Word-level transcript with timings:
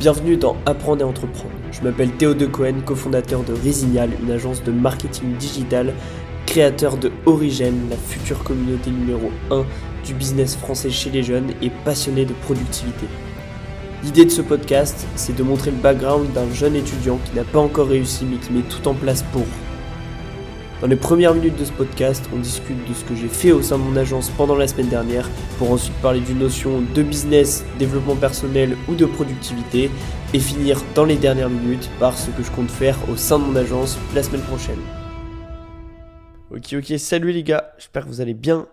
Bienvenue 0.00 0.36
dans 0.36 0.56
Apprendre 0.64 1.00
et 1.00 1.04
Entreprendre. 1.04 1.54
Je 1.72 1.82
m'appelle 1.82 2.12
Théo 2.12 2.32
De 2.32 2.46
Cohen, 2.46 2.82
cofondateur 2.84 3.42
de 3.42 3.52
Resignal, 3.52 4.10
une 4.22 4.30
agence 4.30 4.62
de 4.62 4.70
marketing 4.70 5.34
digital, 5.38 5.92
créateur 6.46 6.96
de 6.98 7.10
Origène, 7.26 7.88
la 7.90 7.96
future 7.96 8.44
communauté 8.44 8.92
numéro 8.92 9.32
1 9.50 9.64
du 10.04 10.14
business 10.14 10.54
français 10.54 10.90
chez 10.90 11.10
les 11.10 11.24
jeunes 11.24 11.50
et 11.62 11.70
passionné 11.84 12.24
de 12.24 12.32
productivité. 12.32 13.06
L'idée 14.04 14.24
de 14.24 14.30
ce 14.30 14.40
podcast, 14.40 15.04
c'est 15.16 15.34
de 15.34 15.42
montrer 15.42 15.72
le 15.72 15.78
background 15.78 16.32
d'un 16.32 16.48
jeune 16.54 16.76
étudiant 16.76 17.18
qui 17.24 17.34
n'a 17.34 17.42
pas 17.42 17.58
encore 17.58 17.88
réussi 17.88 18.24
mais 18.24 18.36
qui 18.36 18.52
met 18.52 18.62
tout 18.62 18.86
en 18.86 18.94
place 18.94 19.24
pour. 19.32 19.46
Dans 20.80 20.86
les 20.86 20.94
premières 20.94 21.34
minutes 21.34 21.58
de 21.58 21.64
ce 21.64 21.72
podcast, 21.72 22.24
on 22.32 22.38
discute 22.38 22.88
de 22.88 22.94
ce 22.94 23.04
que 23.04 23.16
j'ai 23.16 23.26
fait 23.26 23.50
au 23.50 23.62
sein 23.62 23.78
de 23.78 23.82
mon 23.82 23.96
agence 23.96 24.30
pendant 24.30 24.54
la 24.54 24.68
semaine 24.68 24.88
dernière, 24.88 25.28
pour 25.58 25.72
ensuite 25.72 25.96
parler 26.00 26.20
d'une 26.20 26.38
notion 26.38 26.82
de 26.94 27.02
business, 27.02 27.64
développement 27.80 28.14
personnel 28.14 28.76
ou 28.88 28.94
de 28.94 29.04
productivité, 29.04 29.90
et 30.32 30.38
finir 30.38 30.80
dans 30.94 31.04
les 31.04 31.16
dernières 31.16 31.50
minutes 31.50 31.90
par 31.98 32.16
ce 32.16 32.30
que 32.30 32.44
je 32.44 32.52
compte 32.52 32.70
faire 32.70 32.96
au 33.10 33.16
sein 33.16 33.40
de 33.40 33.44
mon 33.44 33.56
agence 33.56 33.98
la 34.14 34.22
semaine 34.22 34.42
prochaine. 34.42 34.78
Ok 36.52 36.72
ok, 36.74 36.96
salut 36.96 37.32
les 37.32 37.42
gars, 37.42 37.72
j'espère 37.78 38.04
que 38.04 38.08
vous 38.10 38.20
allez 38.20 38.34
bien. 38.34 38.68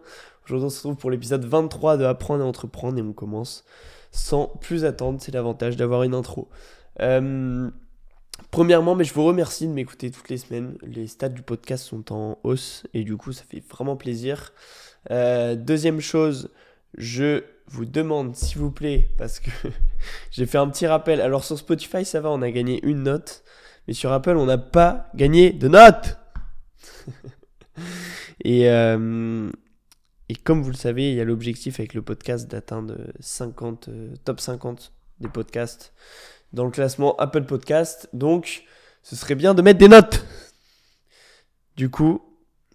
Aujourd'hui 0.45 0.67
on 0.67 0.69
se 0.69 0.77
retrouve 0.77 0.97
pour 0.97 1.09
l'épisode 1.09 1.43
23 1.43 1.97
de 1.97 2.05
Apprendre 2.05 2.43
et 2.43 2.47
Entreprendre 2.47 2.99
et 2.99 3.01
on 3.01 3.13
commence 3.13 3.63
sans 4.11 4.47
plus 4.61 4.85
attendre, 4.85 5.17
c'est 5.21 5.33
l'avantage 5.33 5.75
d'avoir 5.75 6.03
une 6.03 6.13
intro. 6.13 6.49
Euh, 7.01 7.69
Premièrement, 8.51 8.95
mais 8.95 9.03
je 9.03 9.13
vous 9.13 9.25
remercie 9.25 9.67
de 9.67 9.73
m'écouter 9.73 10.11
toutes 10.11 10.29
les 10.29 10.37
semaines. 10.37 10.77
Les 10.81 11.07
stats 11.07 11.29
du 11.29 11.41
podcast 11.41 11.85
sont 11.85 12.13
en 12.13 12.39
hausse 12.43 12.83
et 12.93 13.03
du 13.03 13.17
coup, 13.17 13.33
ça 13.33 13.43
fait 13.43 13.63
vraiment 13.69 13.95
plaisir. 13.95 14.53
Euh, 15.11 15.55
deuxième 15.55 16.01
chose, 16.01 16.49
je 16.97 17.43
vous 17.67 17.85
demande 17.85 18.35
s'il 18.35 18.59
vous 18.59 18.71
plaît, 18.71 19.09
parce 19.17 19.39
que 19.39 19.49
j'ai 20.31 20.45
fait 20.45 20.57
un 20.57 20.69
petit 20.69 20.87
rappel. 20.87 21.21
Alors 21.21 21.43
sur 21.43 21.57
Spotify, 21.57 22.05
ça 22.05 22.21
va, 22.21 22.29
on 22.29 22.41
a 22.41 22.51
gagné 22.51 22.85
une 22.85 23.03
note, 23.03 23.43
mais 23.87 23.93
sur 23.93 24.11
Apple, 24.11 24.37
on 24.37 24.45
n'a 24.45 24.57
pas 24.57 25.09
gagné 25.15 25.51
de 25.51 25.67
note. 25.67 26.17
et, 28.43 28.69
euh, 28.69 29.49
et 30.29 30.35
comme 30.35 30.61
vous 30.61 30.71
le 30.71 30.75
savez, 30.75 31.09
il 31.09 31.15
y 31.15 31.21
a 31.21 31.25
l'objectif 31.25 31.79
avec 31.79 31.93
le 31.93 32.01
podcast 32.01 32.49
d'atteindre 32.49 32.97
50, 33.19 33.89
euh, 33.89 34.13
top 34.23 34.39
50 34.39 34.91
des 35.19 35.29
podcasts 35.29 35.93
dans 36.55 36.65
le 36.65 36.71
classement 36.71 37.15
Apple 37.17 37.43
Podcast. 37.43 38.09
Donc, 38.13 38.63
ce 39.03 39.15
serait 39.15 39.35
bien 39.35 39.53
de 39.53 39.61
mettre 39.61 39.77
des 39.77 39.89
notes. 39.89 40.25
Du 41.75 41.89
coup, 41.89 42.21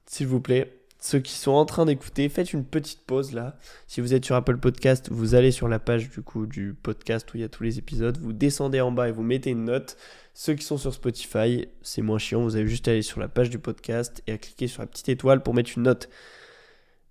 s'il 0.06 0.26
vous 0.26 0.40
plaît, 0.40 0.80
ceux 1.00 1.18
qui 1.18 1.32
sont 1.32 1.52
en 1.52 1.64
train 1.64 1.86
d'écouter, 1.86 2.28
faites 2.28 2.52
une 2.52 2.64
petite 2.64 3.06
pause 3.06 3.32
là. 3.32 3.56
Si 3.86 4.02
vous 4.02 4.12
êtes 4.12 4.24
sur 4.24 4.36
Apple 4.36 4.58
Podcast, 4.58 5.08
vous 5.10 5.34
allez 5.34 5.50
sur 5.50 5.66
la 5.66 5.78
page 5.78 6.10
du 6.10 6.20
coup 6.20 6.46
du 6.46 6.74
podcast 6.74 7.32
où 7.32 7.38
il 7.38 7.40
y 7.40 7.44
a 7.44 7.48
tous 7.48 7.62
les 7.62 7.78
épisodes, 7.78 8.18
vous 8.18 8.34
descendez 8.34 8.82
en 8.82 8.92
bas 8.92 9.08
et 9.08 9.12
vous 9.12 9.22
mettez 9.22 9.50
une 9.50 9.64
note. 9.64 9.96
Ceux 10.34 10.52
qui 10.54 10.64
sont 10.64 10.76
sur 10.76 10.92
Spotify, 10.92 11.66
c'est 11.80 12.02
moins 12.02 12.18
chiant, 12.18 12.42
vous 12.42 12.56
avez 12.56 12.68
juste 12.68 12.86
à 12.86 12.90
aller 12.90 13.02
sur 13.02 13.18
la 13.18 13.28
page 13.28 13.48
du 13.48 13.58
podcast 13.58 14.22
et 14.26 14.32
à 14.32 14.38
cliquer 14.38 14.68
sur 14.68 14.82
la 14.82 14.86
petite 14.86 15.08
étoile 15.08 15.42
pour 15.42 15.54
mettre 15.54 15.70
une 15.74 15.84
note. 15.84 16.10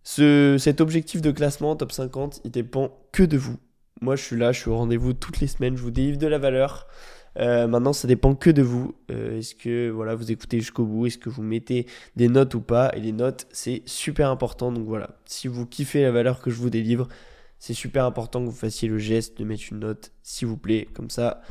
Ce, 0.04 0.58
cet 0.60 0.82
objectif 0.82 1.22
de 1.22 1.32
classement 1.32 1.76
top 1.76 1.92
50, 1.92 2.42
il 2.44 2.52
dépend 2.52 2.96
que 3.12 3.24
de 3.24 3.38
vous. 3.38 3.58
Moi, 4.02 4.16
je 4.16 4.24
suis 4.24 4.38
là, 4.38 4.52
je 4.52 4.60
suis 4.60 4.70
au 4.70 4.78
rendez-vous 4.78 5.14
toutes 5.14 5.40
les 5.40 5.48
semaines, 5.48 5.76
je 5.76 5.82
vous 5.82 5.92
délivre 5.92 6.18
de 6.18 6.28
la 6.28 6.38
valeur. 6.38 6.88
Euh, 7.38 7.68
maintenant, 7.68 7.94
ça 7.94 8.08
dépend 8.08 8.36
que 8.36 8.50
de 8.50 8.62
vous. 8.62 8.96
Euh, 9.12 9.38
est-ce 9.38 9.56
que 9.56 9.90
voilà, 9.90 10.16
vous 10.16 10.32
écoutez 10.32 10.60
jusqu'au 10.60 10.86
bout? 10.86 11.08
Est-ce 11.08 11.18
que 11.18 11.30
vous 11.30 11.44
mettez 11.44 11.86
des 12.16 12.28
notes 12.28 12.56
ou 12.56 12.62
pas? 12.62 12.92
Et 12.96 13.00
les 13.00 13.12
notes, 13.12 13.48
c'est 13.52 13.84
super 13.86 14.30
important. 14.30 14.72
Donc 14.72 14.86
voilà, 14.86 15.12
si 15.26 15.48
vous 15.48 15.66
kiffez 15.66 16.02
la 16.02 16.12
valeur 16.12 16.42
que 16.42 16.50
je 16.50 16.56
vous 16.56 16.70
délivre, 16.70 17.08
c'est 17.60 17.74
super 17.74 18.06
important 18.06 18.40
que 18.40 18.46
vous 18.46 18.56
fassiez 18.56 18.88
le 18.88 18.98
geste 18.98 19.38
de 19.38 19.44
mettre 19.44 19.64
une 19.72 19.80
note, 19.80 20.12
s'il 20.24 20.48
vous 20.48 20.58
plaît. 20.58 20.88
Comme 20.94 21.10
ça, 21.10 21.42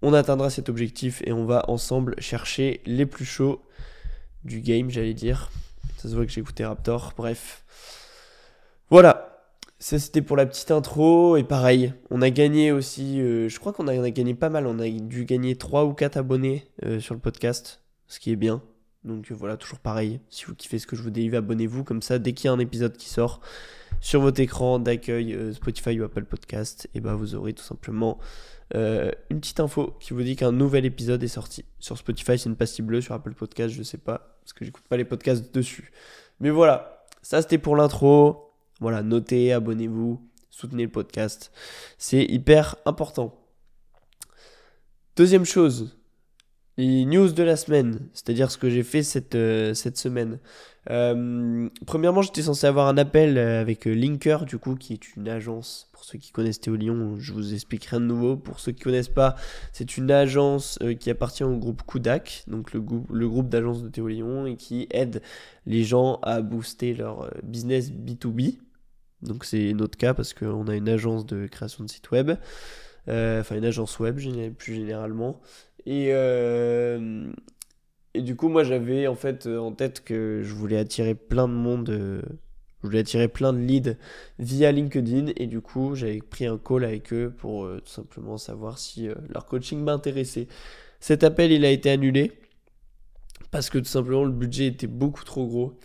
on 0.00 0.12
atteindra 0.14 0.50
cet 0.50 0.68
objectif 0.68 1.22
et 1.24 1.32
on 1.32 1.44
va 1.44 1.68
ensemble 1.68 2.14
chercher 2.18 2.80
les 2.86 3.06
plus 3.06 3.24
chauds 3.24 3.62
du 4.44 4.60
game, 4.60 4.90
j'allais 4.90 5.14
dire. 5.14 5.50
Ça 5.98 6.08
se 6.08 6.14
voit 6.14 6.26
que 6.26 6.32
j'ai 6.32 6.40
écouté 6.40 6.64
Raptor. 6.64 7.12
Bref. 7.16 7.64
Voilà, 8.90 9.31
ça 9.82 9.98
c'était 9.98 10.22
pour 10.22 10.36
la 10.36 10.46
petite 10.46 10.70
intro 10.70 11.36
et 11.36 11.42
pareil, 11.42 11.92
on 12.10 12.22
a 12.22 12.30
gagné 12.30 12.70
aussi, 12.70 13.20
euh, 13.20 13.48
je 13.48 13.58
crois 13.58 13.72
qu'on 13.72 13.88
a, 13.88 14.10
gagné 14.10 14.32
pas 14.32 14.48
mal, 14.48 14.68
on 14.68 14.78
a 14.78 14.88
dû 14.88 15.24
gagner 15.24 15.56
3 15.56 15.86
ou 15.86 15.92
4 15.92 16.18
abonnés 16.18 16.68
euh, 16.84 17.00
sur 17.00 17.14
le 17.14 17.20
podcast, 17.20 17.82
ce 18.06 18.20
qui 18.20 18.30
est 18.30 18.36
bien. 18.36 18.62
Donc 19.02 19.32
euh, 19.32 19.34
voilà, 19.34 19.56
toujours 19.56 19.80
pareil, 19.80 20.20
si 20.28 20.44
vous 20.44 20.54
kiffez 20.54 20.78
ce 20.78 20.86
que 20.86 20.94
je 20.94 21.02
vous 21.02 21.10
délivre, 21.10 21.36
abonnez-vous, 21.36 21.82
comme 21.82 22.00
ça 22.00 22.20
dès 22.20 22.32
qu'il 22.32 22.46
y 22.46 22.48
a 22.48 22.52
un 22.52 22.60
épisode 22.60 22.96
qui 22.96 23.08
sort 23.08 23.40
sur 24.00 24.20
votre 24.20 24.38
écran 24.38 24.78
d'accueil 24.78 25.36
Spotify 25.52 26.00
ou 26.00 26.04
Apple 26.04 26.26
Podcast, 26.26 26.88
et 26.94 27.00
bah 27.00 27.16
vous 27.16 27.34
aurez 27.34 27.52
tout 27.52 27.64
simplement 27.64 28.18
une 28.72 29.40
petite 29.40 29.58
info 29.58 29.96
qui 29.98 30.14
vous 30.14 30.22
dit 30.22 30.36
qu'un 30.36 30.52
nouvel 30.52 30.84
épisode 30.84 31.24
est 31.24 31.28
sorti. 31.28 31.64
Sur 31.80 31.98
Spotify 31.98 32.38
c'est 32.38 32.48
une 32.48 32.56
pastille 32.56 32.84
bleue, 32.84 33.00
sur 33.00 33.14
Apple 33.14 33.34
Podcast 33.34 33.74
je 33.74 33.82
sais 33.82 33.98
pas, 33.98 34.38
parce 34.42 34.52
que 34.52 34.64
j'écoute 34.64 34.84
pas 34.88 34.96
les 34.96 35.04
podcasts 35.04 35.52
dessus. 35.52 35.90
Mais 36.38 36.50
voilà, 36.50 37.04
ça 37.20 37.42
c'était 37.42 37.58
pour 37.58 37.74
l'intro. 37.74 38.51
Voilà, 38.82 39.04
notez, 39.04 39.52
abonnez-vous, 39.52 40.20
soutenez 40.50 40.82
le 40.82 40.90
podcast. 40.90 41.52
C'est 41.98 42.24
hyper 42.24 42.74
important. 42.84 43.32
Deuxième 45.14 45.44
chose, 45.44 45.96
les 46.76 47.04
news 47.04 47.30
de 47.30 47.44
la 47.44 47.54
semaine, 47.54 48.08
c'est-à-dire 48.12 48.50
ce 48.50 48.58
que 48.58 48.68
j'ai 48.68 48.82
fait 48.82 49.04
cette, 49.04 49.36
euh, 49.36 49.72
semaine. 49.72 50.40
Euh, 50.90 51.68
premièrement, 51.86 52.22
j'étais 52.22 52.42
censé 52.42 52.66
avoir 52.66 52.88
un 52.88 52.98
appel 52.98 53.38
avec 53.38 53.84
Linker, 53.84 54.46
du 54.46 54.58
coup, 54.58 54.74
qui 54.74 54.94
est 54.94 55.14
une 55.14 55.28
agence. 55.28 55.88
Pour 55.92 56.02
ceux 56.02 56.18
qui 56.18 56.32
connaissent 56.32 56.60
Théo 56.60 56.74
Lyon, 56.74 57.14
je 57.20 57.32
vous 57.32 57.54
explique 57.54 57.84
rien 57.84 58.00
de 58.00 58.06
nouveau. 58.06 58.36
Pour 58.36 58.58
ceux 58.58 58.72
qui 58.72 58.82
connaissent 58.82 59.08
pas, 59.08 59.36
c'est 59.72 59.96
une 59.96 60.10
agence 60.10 60.76
euh, 60.82 60.94
qui 60.94 61.08
appartient 61.08 61.44
au 61.44 61.56
groupe 61.56 61.82
Kudak, 61.86 62.42
donc 62.48 62.72
le, 62.72 62.82
le 63.12 63.28
groupe 63.28 63.48
d'agences 63.48 63.84
de 63.84 63.90
Théo 63.90 64.08
Lyon, 64.08 64.44
et 64.46 64.56
qui 64.56 64.88
aide 64.90 65.22
les 65.66 65.84
gens 65.84 66.18
à 66.24 66.40
booster 66.40 66.94
leur 66.94 67.30
business 67.44 67.92
B2B. 67.92 68.58
Donc 69.22 69.44
c'est 69.44 69.72
notre 69.72 69.96
cas 69.96 70.14
parce 70.14 70.34
qu'on 70.34 70.66
a 70.68 70.74
une 70.74 70.88
agence 70.88 71.26
de 71.26 71.46
création 71.46 71.84
de 71.84 71.90
site 71.90 72.10
web, 72.10 72.32
euh, 73.08 73.40
enfin 73.40 73.56
une 73.56 73.64
agence 73.64 73.98
web 73.98 74.18
plus 74.56 74.74
généralement. 74.74 75.40
Et, 75.86 76.08
euh, 76.10 77.30
et 78.14 78.22
du 78.22 78.36
coup 78.36 78.48
moi 78.48 78.64
j'avais 78.64 79.06
en 79.06 79.14
fait 79.14 79.46
en 79.46 79.72
tête 79.72 80.04
que 80.04 80.42
je 80.42 80.54
voulais 80.54 80.78
attirer 80.78 81.14
plein 81.14 81.48
de 81.48 81.54
monde, 81.54 81.90
euh, 81.90 82.22
je 82.82 82.88
voulais 82.88 83.00
attirer 83.00 83.28
plein 83.28 83.52
de 83.52 83.58
leads 83.58 83.96
via 84.38 84.72
LinkedIn 84.72 85.32
et 85.36 85.46
du 85.46 85.60
coup 85.60 85.94
j'avais 85.94 86.20
pris 86.20 86.46
un 86.46 86.58
call 86.58 86.84
avec 86.84 87.12
eux 87.12 87.32
pour 87.36 87.68
tout 87.68 87.92
simplement 87.92 88.38
savoir 88.38 88.78
si 88.78 89.08
leur 89.28 89.46
coaching 89.46 89.80
m'intéressait. 89.80 90.48
Cet 90.98 91.22
appel 91.22 91.52
il 91.52 91.64
a 91.64 91.70
été 91.70 91.90
annulé 91.90 92.32
parce 93.52 93.70
que 93.70 93.78
tout 93.78 93.84
simplement 93.84 94.24
le 94.24 94.32
budget 94.32 94.66
était 94.66 94.88
beaucoup 94.88 95.24
trop 95.24 95.46
gros. 95.46 95.78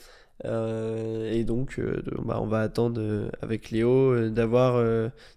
Euh, 0.45 1.31
et 1.31 1.43
donc, 1.43 1.79
euh, 1.79 2.01
bah, 2.23 2.39
on 2.41 2.47
va 2.47 2.61
attendre 2.61 3.01
euh, 3.01 3.29
avec 3.41 3.71
Léo 3.71 4.29
d'avoir 4.29 4.83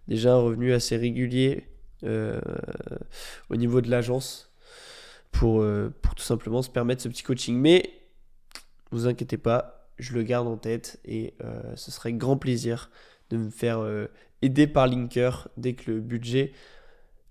déjà 0.09 0.35
un 0.35 0.39
revenu 0.39 0.73
assez 0.73 0.97
régulier 0.97 1.67
au 2.03 3.57
niveau 3.57 3.81
de 3.81 3.91
l'agence 3.91 4.51
pour, 5.33 5.65
pour 6.03 6.15
tout 6.15 6.23
simplement 6.23 6.63
se 6.63 6.71
permettre 6.71 7.03
ce 7.03 7.09
petit 7.09 7.23
coaching. 7.23 7.57
Mais 7.57 7.91
vous 8.91 9.07
inquiétez 9.07 9.37
pas, 9.37 9.91
je 9.99 10.15
le 10.15 10.23
garde 10.23 10.49
en 10.49 10.57
tête 10.57 10.99
et 11.05 11.35
ce 11.75 11.91
serait 11.91 12.13
grand 12.13 12.37
plaisir 12.37 12.91
de 13.29 13.37
me 13.37 13.51
faire 13.51 13.87
aider 14.43 14.67
par 14.67 14.87
Linker 14.87 15.49
dès 15.57 15.75
que 15.75 15.91
le 15.91 16.01
budget 16.01 16.53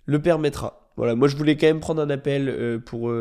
le 0.06 0.22
permettra. 0.22 0.92
Voilà, 0.98 1.16
moi 1.16 1.28
je 1.28 1.36
voulais 1.36 1.58
quand 1.58 1.68
même 1.68 1.80
prendre 1.80 2.02
un 2.02 2.10
appel 2.10 2.82
pour 2.86 3.12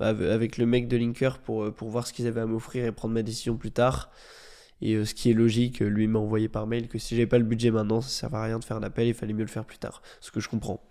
avec 0.00 0.58
le 0.58 0.66
mec 0.66 0.88
de 0.88 0.96
Linker 0.96 1.38
pour, 1.38 1.64
euh, 1.64 1.70
pour 1.70 1.88
voir 1.90 2.06
ce 2.06 2.12
qu'ils 2.12 2.26
avaient 2.26 2.40
à 2.40 2.46
m'offrir 2.46 2.84
et 2.84 2.92
prendre 2.92 3.14
ma 3.14 3.22
décision 3.22 3.56
plus 3.56 3.70
tard. 3.70 4.10
Et 4.82 4.94
euh, 4.94 5.04
ce 5.04 5.14
qui 5.14 5.30
est 5.30 5.34
logique, 5.34 5.80
lui 5.80 6.06
m'a 6.06 6.18
envoyé 6.18 6.48
par 6.48 6.66
mail 6.66 6.88
que 6.88 6.98
si 6.98 7.14
j'avais 7.14 7.26
pas 7.26 7.38
le 7.38 7.44
budget 7.44 7.70
maintenant, 7.70 8.00
ça 8.00 8.08
ne 8.08 8.12
servait 8.12 8.36
à 8.36 8.42
rien 8.44 8.58
de 8.58 8.64
faire 8.64 8.78
un 8.78 8.82
appel, 8.82 9.06
il 9.06 9.14
fallait 9.14 9.34
mieux 9.34 9.44
le 9.44 9.50
faire 9.50 9.64
plus 9.64 9.78
tard. 9.78 10.02
Ce 10.20 10.30
que 10.30 10.40
je 10.40 10.48
comprends, 10.48 10.82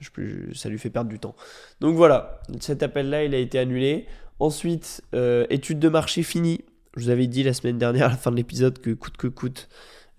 ça 0.54 0.70
lui 0.70 0.78
fait 0.78 0.90
perdre 0.90 1.10
du 1.10 1.20
temps. 1.20 1.36
Donc 1.80 1.96
voilà, 1.96 2.42
cet 2.60 2.84
appel-là, 2.84 3.24
il 3.24 3.34
a 3.34 3.40
été 3.40 3.58
annulé. 3.58 4.06
Ensuite, 4.40 5.04
euh, 5.14 5.46
étude 5.50 5.80
de 5.80 5.90
marché 5.90 6.24
finie. 6.24 6.62
Je 7.00 7.06
vous 7.06 7.12
avais 7.12 7.28
dit 7.28 7.44
la 7.44 7.54
semaine 7.54 7.78
dernière 7.78 8.08
à 8.08 8.10
la 8.10 8.18
fin 8.18 8.30
de 8.30 8.36
l'épisode 8.36 8.80
que 8.80 8.90
coûte 8.92 9.16
que 9.16 9.28
coûte, 9.28 9.70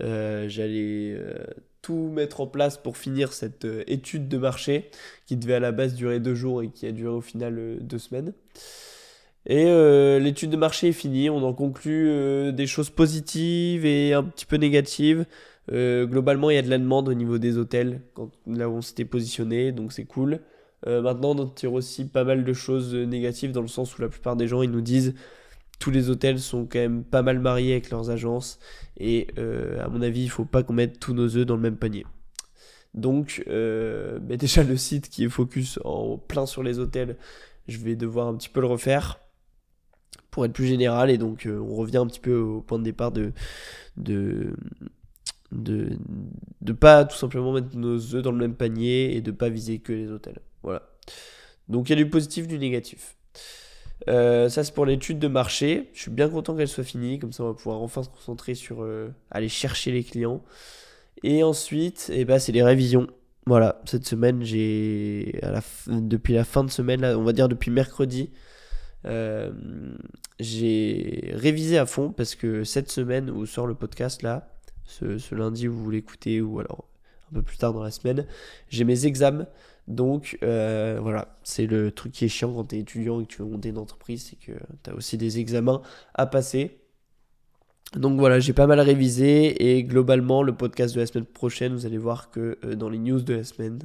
j'allais 0.00 1.14
tout 1.82 2.08
mettre 2.08 2.40
en 2.40 2.46
place 2.46 2.78
pour 2.78 2.96
finir 2.96 3.34
cette 3.34 3.66
étude 3.86 4.28
de 4.28 4.38
marché 4.38 4.90
qui 5.26 5.36
devait 5.36 5.54
à 5.54 5.60
la 5.60 5.72
base 5.72 5.94
durer 5.94 6.20
deux 6.20 6.34
jours 6.34 6.62
et 6.62 6.70
qui 6.70 6.86
a 6.86 6.92
duré 6.92 7.14
au 7.14 7.20
final 7.20 7.78
deux 7.82 7.98
semaines. 7.98 8.32
Et 9.46 9.66
euh, 9.66 10.18
l'étude 10.18 10.50
de 10.50 10.56
marché 10.56 10.88
est 10.88 10.92
finie, 10.92 11.28
on 11.28 11.42
en 11.42 11.52
conclut 11.52 12.08
euh, 12.08 12.52
des 12.52 12.66
choses 12.66 12.90
positives 12.90 13.84
et 13.84 14.14
un 14.14 14.22
petit 14.22 14.46
peu 14.46 14.56
négatives. 14.56 15.26
Euh, 15.72 16.06
globalement, 16.06 16.50
il 16.50 16.56
y 16.56 16.58
a 16.58 16.62
de 16.62 16.70
la 16.70 16.78
demande 16.78 17.08
au 17.08 17.14
niveau 17.14 17.38
des 17.38 17.58
hôtels, 17.58 18.00
quand, 18.14 18.30
là 18.46 18.68
où 18.68 18.74
on 18.74 18.82
s'était 18.82 19.04
positionné, 19.04 19.72
donc 19.72 19.92
c'est 19.92 20.04
cool. 20.04 20.40
maintenant, 20.86 21.30
on 21.32 21.38
en 21.40 21.46
tire 21.46 21.74
aussi 21.74 22.06
pas 22.06 22.24
mal 22.24 22.44
de 22.44 22.52
choses 22.54 22.94
négatives, 22.94 23.52
dans 23.52 23.60
le 23.60 23.68
sens 23.68 23.98
où 23.98 24.02
la 24.02 24.08
plupart 24.08 24.36
des 24.36 24.48
gens, 24.48 24.62
ils 24.62 24.70
nous 24.70 24.80
disent 24.80 25.14
tous 25.80 25.90
les 25.90 26.10
hôtels 26.10 26.38
sont 26.38 26.66
quand 26.66 26.78
même 26.78 27.02
pas 27.02 27.22
mal 27.22 27.40
mariés 27.40 27.72
avec 27.72 27.90
leurs 27.90 28.10
agences, 28.10 28.60
et 28.98 29.26
à 29.80 29.88
mon 29.88 30.00
avis, 30.02 30.22
il 30.22 30.30
faut 30.30 30.44
pas 30.44 30.62
qu'on 30.62 30.74
mette 30.74 31.00
tous 31.00 31.14
nos 31.14 31.36
œufs 31.36 31.46
dans 31.46 31.56
le 31.56 31.62
même 31.62 31.76
panier. 31.76 32.04
Donc, 32.94 33.44
euh, 33.48 34.18
bah, 34.18 34.36
déjà 34.38 34.62
le 34.62 34.76
site 34.76 35.08
qui 35.08 35.24
est 35.24 35.28
focus 35.28 35.78
en 35.84 36.18
plein 36.18 36.46
sur 36.46 36.62
les 36.62 36.78
hôtels, 36.78 37.16
je 37.68 37.78
vais 37.78 37.96
devoir 37.96 38.28
un 38.28 38.36
petit 38.36 38.48
peu 38.48 38.60
le 38.60 38.66
refaire 38.66 39.20
pour 40.30 40.44
être 40.44 40.52
plus 40.52 40.66
général. 40.66 41.10
Et 41.10 41.18
donc, 41.18 41.46
euh, 41.46 41.58
on 41.58 41.74
revient 41.74 41.98
un 41.98 42.06
petit 42.06 42.20
peu 42.20 42.36
au 42.36 42.60
point 42.60 42.78
de 42.78 42.84
départ 42.84 43.12
de, 43.12 43.32
de 43.96 44.54
pas 46.78 47.04
tout 47.04 47.16
simplement 47.16 47.52
mettre 47.52 47.76
nos 47.76 48.14
œufs 48.14 48.22
dans 48.22 48.32
le 48.32 48.38
même 48.38 48.54
panier 48.54 49.16
et 49.16 49.20
de 49.20 49.30
pas 49.30 49.48
viser 49.48 49.78
que 49.78 49.92
les 49.92 50.10
hôtels. 50.10 50.40
Voilà. 50.62 50.82
Donc, 51.68 51.88
il 51.88 51.92
y 51.92 52.00
a 52.00 52.02
du 52.02 52.10
positif, 52.10 52.46
du 52.48 52.58
négatif. 52.58 53.16
Euh, 54.08 54.48
ça, 54.48 54.64
c'est 54.64 54.74
pour 54.74 54.86
l'étude 54.86 55.18
de 55.18 55.28
marché. 55.28 55.90
Je 55.92 56.02
suis 56.02 56.10
bien 56.10 56.28
content 56.28 56.56
qu'elle 56.56 56.68
soit 56.68 56.84
finie. 56.84 57.18
Comme 57.18 57.32
ça, 57.32 57.44
on 57.44 57.48
va 57.48 57.54
pouvoir 57.54 57.82
enfin 57.82 58.02
se 58.02 58.08
concentrer 58.08 58.54
sur 58.54 58.82
euh, 58.82 59.08
aller 59.30 59.48
chercher 59.48 59.92
les 59.92 60.04
clients. 60.04 60.42
Et 61.22 61.42
ensuite, 61.42 62.10
eh 62.12 62.24
ben, 62.24 62.38
c'est 62.38 62.52
les 62.52 62.62
révisions. 62.62 63.06
Voilà, 63.46 63.80
cette 63.84 64.06
semaine, 64.06 64.42
j'ai 64.44 65.40
depuis 65.88 66.34
la 66.34 66.44
fin 66.44 66.62
de 66.62 66.70
semaine, 66.70 67.04
on 67.04 67.24
va 67.24 67.32
dire 67.32 67.48
depuis 67.48 67.70
mercredi, 67.70 68.30
euh, 69.06 69.50
j'ai 70.38 71.32
révisé 71.34 71.78
à 71.78 71.86
fond 71.86 72.12
parce 72.12 72.34
que 72.34 72.64
cette 72.64 72.90
semaine 72.90 73.30
où 73.30 73.46
sort 73.46 73.66
le 73.66 73.74
podcast 73.74 74.22
là, 74.22 74.52
ce 74.84 75.34
lundi 75.34 75.68
où 75.68 75.74
vous 75.74 75.90
l'écoutez 75.90 76.42
ou 76.42 76.60
alors 76.60 76.90
un 77.30 77.36
peu 77.36 77.42
plus 77.42 77.56
tard 77.56 77.72
dans 77.72 77.82
la 77.82 77.90
semaine, 77.90 78.26
j'ai 78.68 78.84
mes 78.84 79.06
examens. 79.06 79.46
Donc 79.90 80.38
euh, 80.44 81.00
voilà, 81.02 81.36
c'est 81.42 81.66
le 81.66 81.90
truc 81.90 82.12
qui 82.12 82.24
est 82.24 82.28
chiant 82.28 82.52
quand 82.52 82.66
tu 82.66 82.76
es 82.76 82.78
étudiant 82.78 83.20
et 83.20 83.24
que 83.24 83.32
tu 83.32 83.42
veux 83.42 83.48
monter 83.48 83.70
une 83.70 83.78
entreprise, 83.78 84.30
c'est 84.30 84.36
que 84.36 84.56
tu 84.84 84.90
as 84.90 84.94
aussi 84.94 85.18
des 85.18 85.40
examens 85.40 85.82
à 86.14 86.26
passer. 86.26 86.78
Donc 87.96 88.20
voilà, 88.20 88.38
j'ai 88.38 88.52
pas 88.52 88.68
mal 88.68 88.78
révisé 88.78 89.76
et 89.76 89.82
globalement 89.82 90.44
le 90.44 90.54
podcast 90.54 90.94
de 90.94 91.00
la 91.00 91.06
semaine 91.06 91.24
prochaine, 91.24 91.72
vous 91.72 91.86
allez 91.86 91.98
voir 91.98 92.30
que 92.30 92.56
euh, 92.64 92.76
dans 92.76 92.88
les 92.88 92.98
news 92.98 93.20
de 93.20 93.34
la 93.34 93.42
semaine, 93.42 93.80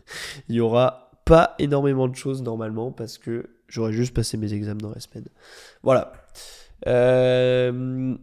il 0.48 0.54
y 0.54 0.60
aura 0.60 1.10
pas 1.26 1.56
énormément 1.58 2.08
de 2.08 2.16
choses 2.16 2.42
normalement 2.42 2.90
parce 2.90 3.18
que 3.18 3.50
j'aurais 3.68 3.92
juste 3.92 4.14
passé 4.14 4.38
mes 4.38 4.54
examens 4.54 4.80
dans 4.80 4.94
la 4.94 5.00
semaine. 5.00 5.26
Voilà. 5.82 6.14
Euh, 6.86 8.16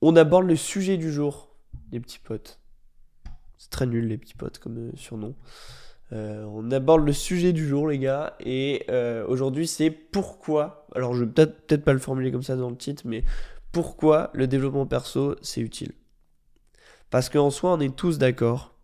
on 0.00 0.16
aborde 0.16 0.46
le 0.46 0.56
sujet 0.56 0.96
du 0.96 1.12
jour, 1.12 1.54
les 1.92 2.00
petits 2.00 2.20
potes. 2.20 2.58
C'est 3.58 3.68
très 3.68 3.84
nul 3.84 4.08
les 4.08 4.16
petits 4.16 4.34
potes 4.34 4.58
comme 4.58 4.92
surnom. 4.96 5.34
Euh, 6.14 6.44
on 6.44 6.70
aborde 6.70 7.04
le 7.04 7.12
sujet 7.12 7.52
du 7.52 7.66
jour, 7.66 7.88
les 7.88 7.98
gars, 7.98 8.36
et 8.38 8.84
euh, 8.88 9.26
aujourd'hui 9.26 9.66
c'est 9.66 9.90
pourquoi. 9.90 10.86
Alors, 10.94 11.14
je 11.14 11.24
vais 11.24 11.30
peut-être 11.30 11.66
peut 11.66 11.78
pas 11.78 11.92
le 11.92 11.98
formuler 11.98 12.30
comme 12.30 12.42
ça 12.42 12.54
dans 12.56 12.70
le 12.70 12.76
titre, 12.76 13.02
mais 13.04 13.24
pourquoi 13.72 14.30
le 14.32 14.46
développement 14.46 14.86
perso 14.86 15.34
c'est 15.42 15.60
utile? 15.60 15.92
Parce 17.10 17.28
qu'en 17.28 17.50
soi, 17.50 17.72
on 17.72 17.80
est 17.80 17.94
tous 17.94 18.18
d'accord, 18.18 18.74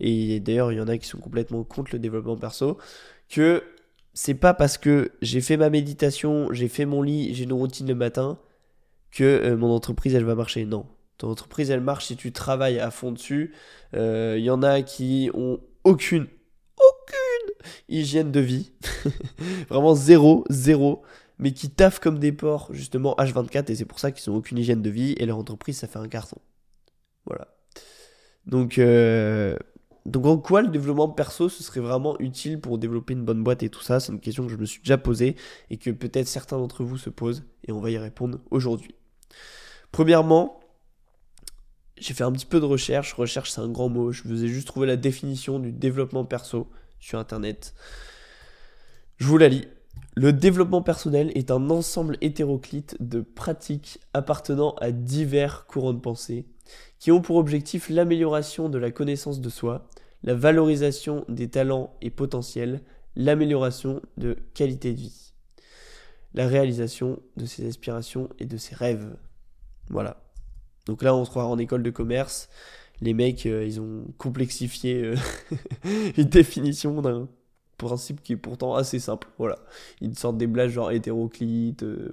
et 0.00 0.40
d'ailleurs, 0.40 0.72
il 0.72 0.78
y 0.78 0.80
en 0.80 0.88
a 0.88 0.98
qui 0.98 1.06
sont 1.06 1.18
complètement 1.18 1.62
contre 1.62 1.90
le 1.92 2.00
développement 2.00 2.36
perso, 2.36 2.78
que 3.28 3.62
c'est 4.12 4.34
pas 4.34 4.54
parce 4.54 4.76
que 4.76 5.12
j'ai 5.22 5.40
fait 5.40 5.56
ma 5.56 5.70
méditation, 5.70 6.52
j'ai 6.52 6.68
fait 6.68 6.84
mon 6.84 7.02
lit, 7.02 7.32
j'ai 7.34 7.44
une 7.44 7.52
routine 7.52 7.86
le 7.86 7.94
matin, 7.94 8.40
que 9.12 9.24
euh, 9.24 9.56
mon 9.56 9.70
entreprise 9.70 10.14
elle 10.16 10.24
va 10.24 10.34
marcher. 10.34 10.64
Non. 10.64 10.86
Ton 11.18 11.30
entreprise 11.30 11.70
elle 11.70 11.80
marche 11.80 12.06
si 12.06 12.16
tu 12.16 12.32
travailles 12.32 12.80
à 12.80 12.90
fond 12.90 13.12
dessus. 13.12 13.54
Il 13.92 14.40
y 14.40 14.50
en 14.50 14.64
a 14.64 14.82
qui 14.82 15.30
ont 15.32 15.60
aucune, 15.84 16.26
aucune 16.76 17.54
hygiène 17.88 18.32
de 18.32 18.40
vie. 18.40 18.72
Vraiment 19.68 19.94
zéro, 19.94 20.44
zéro. 20.50 21.02
Mais 21.38 21.52
qui 21.52 21.68
taffent 21.70 21.98
comme 21.98 22.18
des 22.18 22.32
porcs, 22.32 22.72
justement, 22.72 23.14
H24, 23.18 23.70
et 23.70 23.74
c'est 23.74 23.84
pour 23.84 23.98
ça 23.98 24.12
qu'ils 24.12 24.32
n'ont 24.32 24.38
aucune 24.38 24.58
hygiène 24.58 24.82
de 24.82 24.90
vie, 24.90 25.14
et 25.18 25.26
leur 25.26 25.36
entreprise, 25.36 25.78
ça 25.78 25.88
fait 25.88 25.98
un 25.98 26.08
carton. 26.08 26.38
Voilà. 27.26 27.48
Donc, 28.46 28.78
euh, 28.78 29.56
donc 30.06 30.26
en 30.26 30.38
quoi 30.38 30.62
le 30.62 30.68
développement 30.68 31.08
perso, 31.08 31.48
ce 31.48 31.62
serait 31.62 31.80
vraiment 31.80 32.16
utile 32.20 32.60
pour 32.60 32.78
développer 32.78 33.14
une 33.14 33.24
bonne 33.24 33.42
boîte 33.42 33.62
et 33.64 33.68
tout 33.68 33.82
ça? 33.82 33.98
C'est 33.98 34.12
une 34.12 34.20
question 34.20 34.46
que 34.46 34.52
je 34.52 34.56
me 34.56 34.64
suis 34.64 34.80
déjà 34.80 34.96
posée, 34.96 35.34
et 35.70 35.76
que 35.76 35.90
peut-être 35.90 36.28
certains 36.28 36.58
d'entre 36.58 36.84
vous 36.84 36.98
se 36.98 37.10
posent, 37.10 37.44
et 37.66 37.72
on 37.72 37.80
va 37.80 37.90
y 37.90 37.98
répondre 37.98 38.38
aujourd'hui. 38.50 38.94
Premièrement, 39.90 40.60
j'ai 41.96 42.14
fait 42.14 42.24
un 42.24 42.32
petit 42.32 42.46
peu 42.46 42.60
de 42.60 42.64
recherche. 42.64 43.12
Recherche, 43.12 43.50
c'est 43.50 43.60
un 43.60 43.68
grand 43.68 43.88
mot. 43.88 44.12
Je 44.12 44.22
vous 44.24 44.44
ai 44.44 44.48
juste 44.48 44.66
trouvé 44.66 44.86
la 44.86 44.96
définition 44.96 45.58
du 45.58 45.72
développement 45.72 46.24
perso 46.24 46.68
sur 46.98 47.18
Internet. 47.18 47.74
Je 49.16 49.26
vous 49.26 49.38
la 49.38 49.48
lis. 49.48 49.66
Le 50.16 50.32
développement 50.32 50.82
personnel 50.82 51.32
est 51.34 51.50
un 51.50 51.70
ensemble 51.70 52.18
hétéroclite 52.20 52.96
de 53.00 53.20
pratiques 53.20 53.98
appartenant 54.12 54.74
à 54.80 54.92
divers 54.92 55.66
courants 55.66 55.92
de 55.92 56.00
pensée 56.00 56.46
qui 56.98 57.12
ont 57.12 57.20
pour 57.20 57.36
objectif 57.36 57.90
l'amélioration 57.90 58.68
de 58.68 58.78
la 58.78 58.90
connaissance 58.90 59.40
de 59.40 59.50
soi, 59.50 59.88
la 60.22 60.34
valorisation 60.34 61.24
des 61.28 61.50
talents 61.50 61.94
et 62.00 62.10
potentiels, 62.10 62.80
l'amélioration 63.16 64.00
de 64.16 64.36
qualité 64.54 64.92
de 64.92 65.00
vie, 65.00 65.32
la 66.32 66.46
réalisation 66.46 67.20
de 67.36 67.44
ses 67.44 67.66
aspirations 67.66 68.28
et 68.38 68.46
de 68.46 68.56
ses 68.56 68.74
rêves. 68.74 69.16
Voilà. 69.90 70.23
Donc 70.86 71.02
là, 71.02 71.14
on 71.14 71.24
se 71.24 71.30
croit 71.30 71.46
en 71.46 71.58
école 71.58 71.82
de 71.82 71.90
commerce. 71.90 72.48
Les 73.00 73.14
mecs, 73.14 73.46
euh, 73.46 73.64
ils 73.64 73.80
ont 73.80 74.06
complexifié 74.18 75.02
euh, 75.02 75.16
une 76.16 76.24
définition 76.24 77.00
d'un 77.02 77.28
principe 77.76 78.22
qui 78.22 78.34
est 78.34 78.36
pourtant 78.36 78.74
assez 78.74 78.98
simple. 78.98 79.28
Voilà. 79.38 79.58
Ils 80.00 80.16
sortent 80.16 80.38
des 80.38 80.46
blagues 80.46 80.70
genre 80.70 80.92
hétéroclite, 80.92 81.82
euh, 81.82 82.12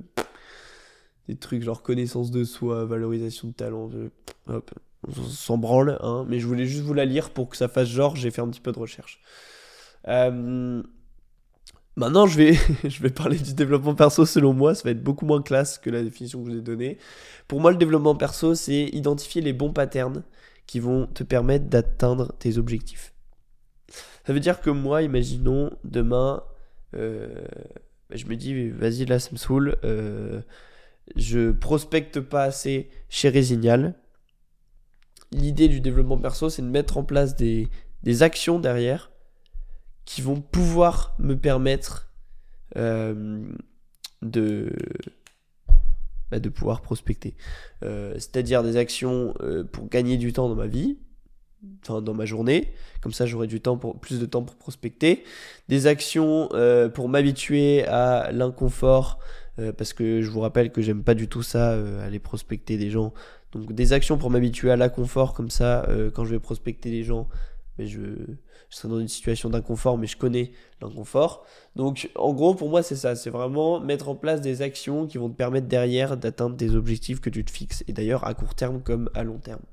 des 1.28 1.36
trucs 1.36 1.62
genre 1.62 1.84
connaissance 1.84 2.32
de 2.32 2.44
soi, 2.44 2.86
valorisation 2.86 3.50
de 3.50 3.54
talent. 3.54 3.90
hop, 4.48 4.72
on 5.08 5.12
s'en 5.12 5.58
branle, 5.58 5.98
hein. 6.02 6.26
Mais 6.28 6.40
je 6.40 6.48
voulais 6.48 6.66
juste 6.66 6.84
vous 6.84 6.94
la 6.94 7.06
lire 7.06 7.32
pour 7.32 7.50
que 7.50 7.58
ça 7.58 7.68
fasse 7.68 7.90
genre, 7.90 8.16
j'ai 8.16 8.32
fait 8.32 8.42
un 8.42 8.50
petit 8.50 8.62
peu 8.62 8.72
de 8.72 8.80
recherche. 8.80 9.22
Maintenant, 11.96 12.26
je 12.26 12.38
vais, 12.38 12.54
je 12.90 13.02
vais 13.02 13.10
parler 13.10 13.38
du 13.38 13.54
développement 13.54 13.96
perso 13.96 14.26
selon 14.26 14.54
moi. 14.54 14.76
Ça 14.76 14.84
va 14.84 14.92
être 14.92 15.04
beaucoup 15.04 15.26
moins 15.26 15.42
classe 15.42 15.78
que 15.78 15.90
la 15.90 16.02
définition 16.02 16.42
que 16.42 16.50
je 16.50 16.54
vous 16.54 16.60
ai 16.60 16.62
donnée. 16.64 16.98
Pour 17.48 17.60
moi, 17.60 17.72
le 17.72 17.78
développement 17.78 18.16
perso, 18.16 18.56
c'est 18.56 18.86
identifier 18.86 19.42
les 19.42 19.54
bons 19.54 19.74
patterns 19.74 20.24
qui 20.68 20.80
vont 20.80 21.08
te 21.08 21.24
permettre 21.24 21.66
d'atteindre 21.66 22.34
tes 22.40 22.58
objectifs. 22.58 23.14
Ça 24.26 24.34
veut 24.34 24.40
dire 24.40 24.62
que 24.62 24.70
moi, 24.70 25.02
imaginons 25.02 25.72
demain, 25.84 26.44
euh, 26.96 27.44
bah, 28.10 28.16
je 28.16 28.26
me 28.26 28.36
dis, 28.36 28.70
vas-y, 28.70 29.06
là, 29.06 29.20
ça 29.20 29.30
me 29.32 29.38
saoule. 29.38 29.78
Euh, 29.84 30.42
je 31.16 31.52
prospecte 31.52 32.22
pas 32.22 32.44
assez 32.44 32.90
chez 33.10 33.30
Résignal. 33.30 33.96
L'idée 35.34 35.68
du 35.68 35.82
développement 35.82 36.18
perso, 36.18 36.50
c'est 36.50 36.62
de 36.62 36.68
mettre 36.68 36.98
en 36.98 37.04
place 37.04 37.36
des, 37.36 37.68
des 38.04 38.24
actions 38.24 38.60
derrière 38.60 39.11
qui 40.06 40.22
vont 40.22 40.42
pouvoir 40.42 41.16
me 41.20 41.36
permettre 41.36 42.12
euh, 42.78 43.44
de, 44.22 44.72
bah, 46.30 46.40
de 46.40 46.50
pouvoir 46.50 46.82
prospecter. 46.82 47.36
Euh, 47.84 48.14
c'est-à-dire 48.14 48.64
des 48.64 48.78
actions 48.78 49.34
euh, 49.42 49.64
pour 49.64 49.90
gagner 49.90 50.18
du 50.18 50.32
temps 50.32 50.48
dans 50.48 50.56
ma 50.56 50.68
vie, 50.68 50.98
enfin 51.82 52.02
dans 52.02 52.14
ma 52.14 52.26
journée, 52.26 52.74
comme 53.02 53.14
ça 53.14 53.26
j'aurai 53.26 53.48
plus 53.48 54.20
de 54.20 54.26
temps 54.26 54.44
pour 54.44 54.56
prospecter. 54.56 55.24
Des 55.70 55.88
actions 55.88 56.50
pour 56.94 57.10
m'habituer 57.10 57.84
à 57.86 58.32
l'inconfort, 58.32 59.20
parce 59.78 59.94
que 59.94 60.22
je 60.22 60.30
vous 60.30 60.40
rappelle 60.40 60.72
que 60.72 60.82
j'aime 60.82 61.04
pas 61.04 61.14
du 61.14 61.28
tout 61.28 61.44
ça, 61.44 61.78
aller 62.04 62.20
prospecter 62.20 62.78
des 62.78 62.90
gens. 62.90 63.14
Donc 63.52 63.74
des 63.74 63.94
actions 63.94 64.18
pour 64.18 64.30
m'habituer 64.30 64.72
à 64.72 64.76
l'inconfort, 64.76 65.34
comme 65.34 65.50
ça 65.50 65.88
quand 66.16 66.26
je 66.26 66.32
vais 66.32 66.40
prospecter 66.40 66.90
des 66.90 67.04
gens, 67.04 67.28
mais 67.78 67.86
je, 67.88 68.00
serai 68.70 68.90
dans 68.90 69.00
une 69.00 69.08
situation 69.08 69.50
d'inconfort, 69.50 69.98
mais 69.98 70.08
je 70.08 70.18
connais 70.18 70.52
l'inconfort. 70.82 71.46
Donc, 71.76 72.10
en 72.16 72.34
gros, 72.34 72.54
pour 72.54 72.70
moi, 72.70 72.84
c'est 72.84 72.96
ça. 72.96 73.16
C'est 73.16 73.30
vraiment 73.30 73.80
mettre 73.80 74.10
en 74.10 74.16
place 74.16 74.42
des 74.42 74.62
actions 74.62 75.08
qui 75.08 75.18
vont 75.18 75.30
te 75.30 75.36
permettre 75.36 75.68
derrière 75.68 76.18
d'atteindre 76.18 76.56
des 76.56 76.76
objectifs 76.76 77.22
que 77.22 77.30
tu 77.30 77.44
te 77.46 77.52
fixes. 77.52 77.84
Et 77.88 77.94
d'ailleurs, 77.94 78.26
à 78.28 78.34
court 78.34 78.56
terme 78.56 78.82
comme 78.82 79.10
à 79.14 79.24
long 79.24 79.40
terme. 79.40 79.64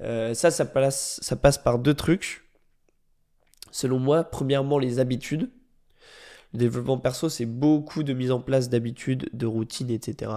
Euh, 0.00 0.34
ça, 0.34 0.50
ça 0.50 0.64
passe, 0.64 1.18
ça 1.22 1.36
passe 1.36 1.58
par 1.58 1.78
deux 1.78 1.94
trucs. 1.94 2.44
Selon 3.70 3.98
moi, 3.98 4.24
premièrement, 4.24 4.78
les 4.78 4.98
habitudes. 4.98 5.50
Le 6.52 6.58
développement 6.58 6.98
perso, 6.98 7.28
c'est 7.28 7.46
beaucoup 7.46 8.04
de 8.04 8.12
mise 8.12 8.30
en 8.30 8.40
place 8.40 8.68
d'habitudes, 8.68 9.28
de 9.32 9.46
routines, 9.46 9.90
etc. 9.90 10.30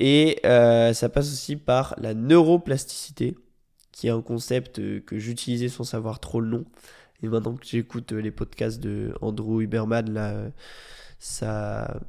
Et 0.00 0.40
euh, 0.44 0.92
ça 0.92 1.08
passe 1.08 1.32
aussi 1.32 1.56
par 1.56 1.94
la 1.98 2.14
neuroplasticité 2.14 3.36
qui 3.98 4.06
est 4.06 4.10
un 4.10 4.22
concept 4.22 4.78
euh, 4.78 5.00
que 5.00 5.18
j'utilisais 5.18 5.68
sans 5.68 5.82
savoir 5.82 6.20
trop 6.20 6.40
le 6.40 6.46
nom. 6.46 6.64
Et 7.20 7.26
maintenant 7.26 7.56
que 7.56 7.66
j'écoute 7.66 8.12
euh, 8.12 8.20
les 8.20 8.30
podcasts 8.30 8.78
de 8.78 9.12
Andrew 9.20 9.60
Huberman, 9.60 10.08
là, 10.08 10.30
euh, 10.30 10.50
ça. 11.18 12.00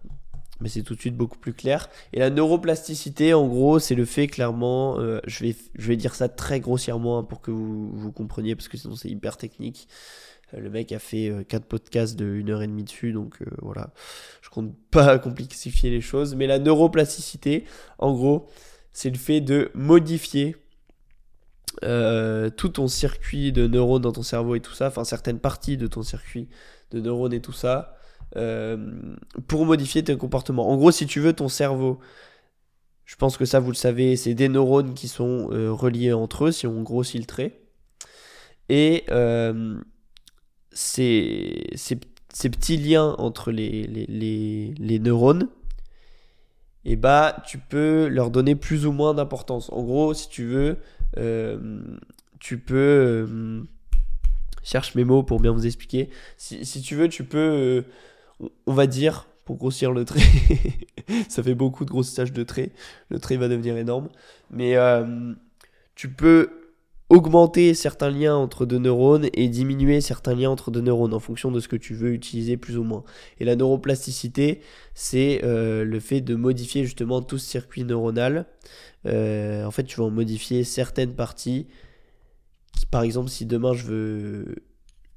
Mais 0.62 0.70
c'est 0.70 0.84
tout 0.84 0.94
de 0.94 1.00
suite 1.00 1.18
beaucoup 1.18 1.40
plus 1.40 1.54
clair. 1.54 1.90
Et 2.14 2.20
la 2.20 2.30
neuroplasticité, 2.30 3.34
en 3.34 3.48
gros, 3.48 3.80
c'est 3.80 3.96
le 3.96 4.06
fait 4.06 4.28
clairement, 4.28 5.00
je, 5.26 5.44
vais, 5.44 5.56
je 5.76 5.88
vais 5.88 5.96
dire 5.96 6.14
ça 6.14 6.28
très 6.28 6.60
grossièrement 6.60 7.18
hein, 7.18 7.24
pour 7.24 7.40
que 7.40 7.50
vous, 7.50 8.12
compreniez, 8.12 8.56
parce 8.56 8.68
que 8.68 8.76
sinon 8.76 8.98
c'est 8.98 9.08
hyper 9.08 9.38
technique. 9.38 9.88
Le 10.52 10.70
mec 10.70 10.92
a 10.92 11.00
fait 11.00 11.46
4 11.48 11.64
podcasts 11.64 12.18
de 12.18 12.26
1 12.26 12.50
heure 12.50 12.62
et 12.62 12.68
demie 12.68 12.84
dessus, 12.84 13.14
donc 13.14 13.40
voilà. 13.62 13.94
Je 14.42 14.50
compte 14.50 14.76
pas 14.92 15.18
complexifier 15.20 15.92
les 15.92 16.02
choses. 16.02 16.36
Mais 16.36 16.46
la 16.46 16.60
neuroplasticité, 16.60 17.64
en 17.98 18.12
gros, 18.12 18.50
c'est 18.92 19.12
le 19.12 19.18
fait 19.18 19.40
de 19.40 19.72
modifier 19.76 20.58
euh, 21.84 22.50
tout 22.50 22.70
ton 22.70 22.88
circuit 22.88 23.52
de 23.52 23.66
neurones 23.68 24.02
dans 24.02 24.12
ton 24.12 24.24
cerveau 24.24 24.56
et 24.56 24.60
tout 24.60 24.74
ça, 24.74 24.88
enfin 24.88 25.06
certaines 25.06 25.40
parties 25.40 25.78
de 25.78 25.88
ton 25.88 26.04
circuit 26.04 26.50
de 26.92 27.00
neurones 27.00 27.34
et 27.34 27.42
tout 27.42 27.54
ça, 27.54 27.96
euh, 28.36 28.92
pour 29.48 29.66
modifier 29.66 30.04
tes 30.04 30.18
comportements. 30.18 30.70
En 30.70 30.76
gros, 30.76 30.92
si 30.92 31.06
tu 31.06 31.20
veux, 31.22 31.34
ton 31.34 31.48
cerveau, 31.48 32.00
je 33.06 33.16
pense 33.16 33.38
que 33.38 33.46
ça 33.46 33.60
vous 33.60 33.72
le 33.72 33.76
savez, 33.76 34.18
c'est 34.18 34.34
des 34.34 34.50
neurones 34.50 34.94
qui 34.94 35.08
sont 35.08 35.50
euh, 35.52 35.72
reliés 35.72 36.14
entre 36.14 36.46
eux, 36.46 36.52
si 36.52 36.68
on 36.68 36.82
grossit 36.82 37.20
le 37.20 37.26
trait. 37.26 37.62
Et 38.68 39.06
ces, 40.72 41.68
ces, 41.74 42.50
petits 42.50 42.78
liens 42.78 43.16
entre 43.18 43.52
les, 43.52 43.88
les, 43.88 44.74
les 44.78 45.00
neurones, 45.00 45.48
et 46.86 46.96
bah 46.96 47.44
tu 47.46 47.58
peux 47.58 48.08
leur 48.08 48.32
donner 48.32 48.56
plus 48.56 48.86
ou 48.86 48.92
moins 48.92 49.14
d'importance. 49.14 49.72
En 49.72 49.84
gros, 49.84 50.14
si 50.14 50.30
tu 50.30 50.46
veux, 50.46 50.78
tu 51.16 52.58
peux 52.58 52.76
euh, 52.76 53.62
cherche 54.64 54.96
mes 54.96 55.04
mots 55.04 55.24
pour 55.24 55.40
bien 55.40 55.52
vous 55.52 55.66
expliquer. 55.66 56.10
Si, 56.38 56.66
si 56.66 56.82
tu 56.82 56.96
veux, 56.96 57.10
tu 57.10 57.24
peux, 57.24 57.86
euh, 58.42 58.48
on 58.66 58.74
va 58.74 58.88
dire, 58.88 59.28
pour 59.46 59.58
grossir 59.58 59.92
le 59.92 60.06
trait, 60.06 60.22
ça 61.30 61.44
fait 61.44 61.56
beaucoup 61.56 61.86
de 61.86 61.90
grossissage 61.90 62.32
de 62.34 62.44
trait. 62.44 62.72
Le 63.10 63.20
trait 63.20 63.38
va 63.38 63.48
devenir 63.48 63.78
énorme, 63.78 64.10
mais 64.52 64.76
tu 65.96 66.10
peux 66.10 66.69
augmenter 67.10 67.74
certains 67.74 68.12
liens 68.12 68.36
entre 68.36 68.66
deux 68.66 68.78
neurones 68.78 69.28
et 69.34 69.50
diminuer 69.50 70.00
certains 70.00 70.36
liens 70.36 70.52
entre 70.52 70.70
deux 70.70 70.82
neurones 70.82 71.14
en 71.14 71.20
fonction 71.20 71.52
de 71.52 71.60
ce 71.60 71.68
que 71.68 71.76
tu 71.76 71.96
veux 71.96 72.14
utiliser 72.14 72.56
plus 72.56 72.78
ou 72.78 72.84
moins. 72.84 73.04
Et 73.40 73.46
la 73.46 73.56
neuroplasticité, 73.56 74.62
c'est 74.94 75.42
euh, 75.44 75.84
le 75.84 76.00
fait 76.00 76.22
de 76.22 76.36
modifier 76.36 76.84
justement 76.84 77.22
tout 77.22 77.40
ce 77.40 77.50
circuit 77.50 77.84
neuronal. 77.84 78.46
Euh, 79.08 79.66
en 79.66 79.72
fait, 79.72 79.84
tu 79.84 79.98
vas 79.98 80.06
en 80.06 80.12
modifier 80.12 80.64
certaines 80.64 81.16
parties. 81.16 81.68
Par 82.92 83.02
exemple, 83.02 83.30
si 83.30 83.46
demain 83.46 83.74
je 83.74 83.86
veux, 83.86 84.56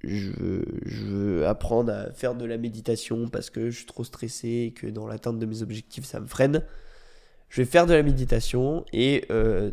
je 0.03 0.31
veux, 0.31 0.65
je 0.87 1.05
veux 1.05 1.47
apprendre 1.47 1.93
à 1.93 2.11
faire 2.13 2.35
de 2.35 2.45
la 2.47 2.57
méditation 2.57 3.29
parce 3.29 3.51
que 3.51 3.71
je 3.71 3.77
suis 3.77 3.87
trop 3.87 4.05
stressé 4.05 4.49
et 4.69 4.73
que 4.73 4.87
dans 4.87 5.07
l'atteinte 5.07 5.39
de 5.39 5.47
mes 5.47 5.63
objectifs 5.63 6.05
ça 6.05 6.21
me 6.21 6.27
freine, 6.27 6.65
je 7.49 7.61
vais 7.61 7.67
faire 7.67 7.87
de 7.87 7.93
la 7.93 8.03
méditation 8.03 8.85
et 8.93 9.27
euh, 9.31 9.71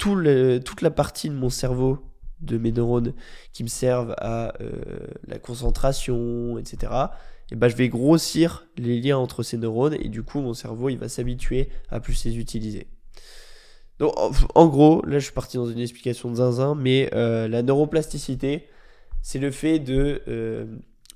toute 0.00 0.82
la 0.82 0.90
partie 0.90 1.28
de 1.28 1.34
mon 1.34 1.50
cerveau, 1.50 1.98
de 2.40 2.58
mes 2.58 2.72
neurones 2.72 3.12
qui 3.52 3.62
me 3.62 3.68
servent 3.68 4.14
à 4.18 4.54
euh, 4.60 4.70
la 5.26 5.38
concentration, 5.38 6.58
etc., 6.58 6.92
et 7.52 7.56
ben, 7.56 7.68
je 7.68 7.76
vais 7.76 7.88
grossir 7.88 8.66
les 8.76 9.00
liens 9.00 9.18
entre 9.18 9.42
ces 9.42 9.56
neurones 9.56 9.94
et 9.94 10.08
du 10.08 10.22
coup 10.22 10.40
mon 10.40 10.54
cerveau 10.54 10.88
il 10.88 10.98
va 10.98 11.08
s'habituer 11.08 11.68
à 11.88 11.98
plus 11.98 12.24
les 12.24 12.38
utiliser. 12.38 12.86
Donc 13.98 14.14
en, 14.54 14.68
gros, 14.68 15.04
là 15.04 15.18
je 15.18 15.24
suis 15.24 15.34
parti 15.34 15.56
dans 15.56 15.66
une 15.66 15.80
explication 15.80 16.30
de 16.30 16.36
zinzin, 16.36 16.74
mais 16.74 17.10
euh, 17.12 17.48
la 17.48 17.62
neuroplasticité, 17.62 18.66
c'est 19.20 19.40
le 19.40 19.50
fait 19.50 19.78
de 19.78 20.22
euh, 20.28 20.64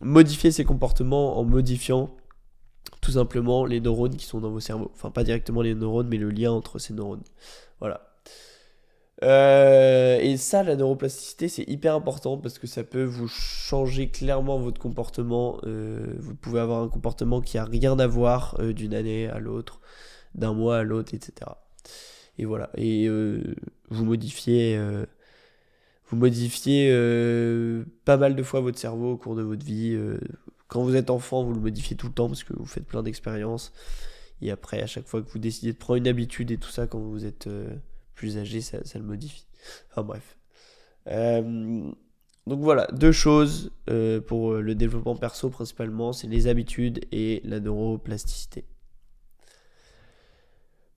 modifier 0.01 0.51
ses 0.51 0.65
comportements 0.65 1.39
en 1.39 1.45
modifiant 1.45 2.15
tout 3.01 3.13
simplement 3.13 3.65
les 3.65 3.81
neurones 3.81 4.17
qui 4.17 4.27
sont 4.27 4.41
dans 4.41 4.51
vos 4.51 4.61
cerveaux. 4.61 4.91
Enfin 4.93 5.11
pas 5.11 5.25
directement 5.25 5.63
les 5.63 5.75
neurones, 5.75 6.09
mais 6.09 6.19
le 6.19 6.31
lien 6.31 6.51
entre 6.51 6.79
ces 6.79 6.95
neurones. 6.95 7.23
Voilà. 7.79 8.14
Euh, 9.23 10.19
et 10.21 10.37
ça, 10.37 10.63
la 10.63 10.77
neuroplasticité, 10.77 11.49
c'est 11.49 11.69
hyper 11.69 11.95
important 11.95 12.37
parce 12.37 12.59
que 12.59 12.67
ça 12.67 12.83
peut 12.83 13.05
vous 13.05 13.29
changer 13.29 14.09
clairement 14.09 14.59
votre 14.59 14.81
comportement. 14.81 15.61
Euh, 15.65 16.15
vous 16.19 16.35
pouvez 16.35 16.61
avoir 16.61 16.83
un 16.83 16.89
comportement 16.89 17.41
qui 17.41 17.59
a 17.59 17.65
rien 17.65 17.99
à 17.99 18.07
voir 18.07 18.57
euh, 18.61 18.73
d'une 18.73 18.95
année 18.95 19.29
à 19.29 19.39
l'autre, 19.39 19.81
d'un 20.35 20.53
mois 20.53 20.79
à 20.79 20.83
l'autre, 20.83 21.15
etc. 21.15 21.51
Et 22.39 22.45
voilà. 22.45 22.71
Et 22.77 23.09
vous 23.91 24.05
modifiez, 24.05 24.77
vous 26.09 26.17
modifiez 26.17 26.91
pas 28.05 28.17
mal 28.17 28.35
de 28.35 28.43
fois 28.43 28.61
votre 28.61 28.79
cerveau 28.79 29.13
au 29.13 29.17
cours 29.17 29.37
de 29.37 29.43
votre 29.43 29.65
vie. 29.65 29.97
quand 30.67 30.83
vous 30.83 30.97
êtes 30.97 31.11
enfant, 31.11 31.45
vous 31.45 31.55
le 31.55 31.61
modifiez 31.61 31.97
tout 31.97 32.09
le 32.09 32.13
temps 32.13 32.27
parce 32.29 32.43
que 32.43 32.53
vous 32.55 32.67
faites 32.67 32.87
plein 32.87 33.05
d'expériences. 33.05 33.73
Et 34.43 34.51
après, 34.51 34.83
à 34.83 34.87
chaque 34.87 35.07
fois 35.07 35.23
que 35.23 35.31
vous 35.31 35.39
décidez 35.39 35.73
de 35.73 35.79
prendre 35.79 35.99
une 35.99 36.09
habitude 36.09 36.51
et 36.51 36.57
tout 36.57 36.71
ça, 36.71 36.89
quand 36.89 36.99
vous 36.99 37.25
êtes 37.25 37.49
plus 38.15 38.39
âgé, 38.39 38.61
ça, 38.61 38.79
le 38.95 39.03
modifie. 39.03 39.47
Enfin 39.91 40.03
bref. 40.03 40.37
Euh, 41.09 41.91
donc 42.47 42.61
voilà, 42.61 42.87
deux 42.93 43.13
choses 43.13 43.73
euh, 43.89 44.21
pour 44.21 44.55
le 44.55 44.75
développement 44.75 45.17
perso 45.17 45.51
principalement, 45.51 46.13
c'est 46.13 46.27
les 46.27 46.47
habitudes 46.47 47.01
et 47.13 47.41
la 47.45 47.61
neuroplasticité. 47.61 48.65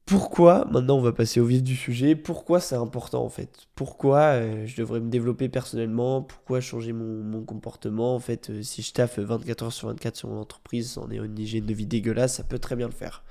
Pourquoi, 0.08 0.64
maintenant 0.72 0.98
on 0.98 1.02
va 1.02 1.12
passer 1.12 1.42
au 1.42 1.46
vif 1.46 1.62
du 1.62 1.76
sujet, 1.76 2.16
pourquoi 2.16 2.62
c'est 2.62 2.76
important 2.76 3.26
en 3.26 3.30
fait? 3.30 3.68
Pourquoi 3.76 4.20
euh, 4.20 4.66
je 4.66 4.78
devrais 4.78 5.02
me 5.02 5.10
développer 5.10 5.50
personnellement? 5.50 6.22
Pourquoi 6.22 6.62
changer 6.62 6.94
mon, 6.94 7.44
comportement? 7.44 8.16
En 8.16 8.20
fait, 8.20 8.64
si 8.64 8.82
je 8.82 8.94
taffe 8.94 9.20
24 9.20 9.64
heures 9.64 9.74
sur 9.74 9.90
24 9.90 10.16
sur 10.16 10.30
mon 10.30 10.40
entreprise 10.40 10.98
en 10.98 11.12
ayant 11.12 11.26
une 11.26 11.38
hygiène 11.38 11.66
de 11.66 11.74
vie 11.74 11.86
dégueulasse, 11.86 12.36
ça 12.36 12.46
peut 12.46 12.58
très 12.58 12.78
bien 12.78 12.88
le 12.88 12.94
faire. 12.94 13.26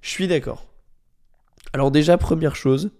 Je 0.00 0.10
suis 0.10 0.26
d'accord. 0.26 0.66
Alors 1.72 1.92
déjà, 1.92 2.18
première 2.18 2.56
chose, 2.56 2.90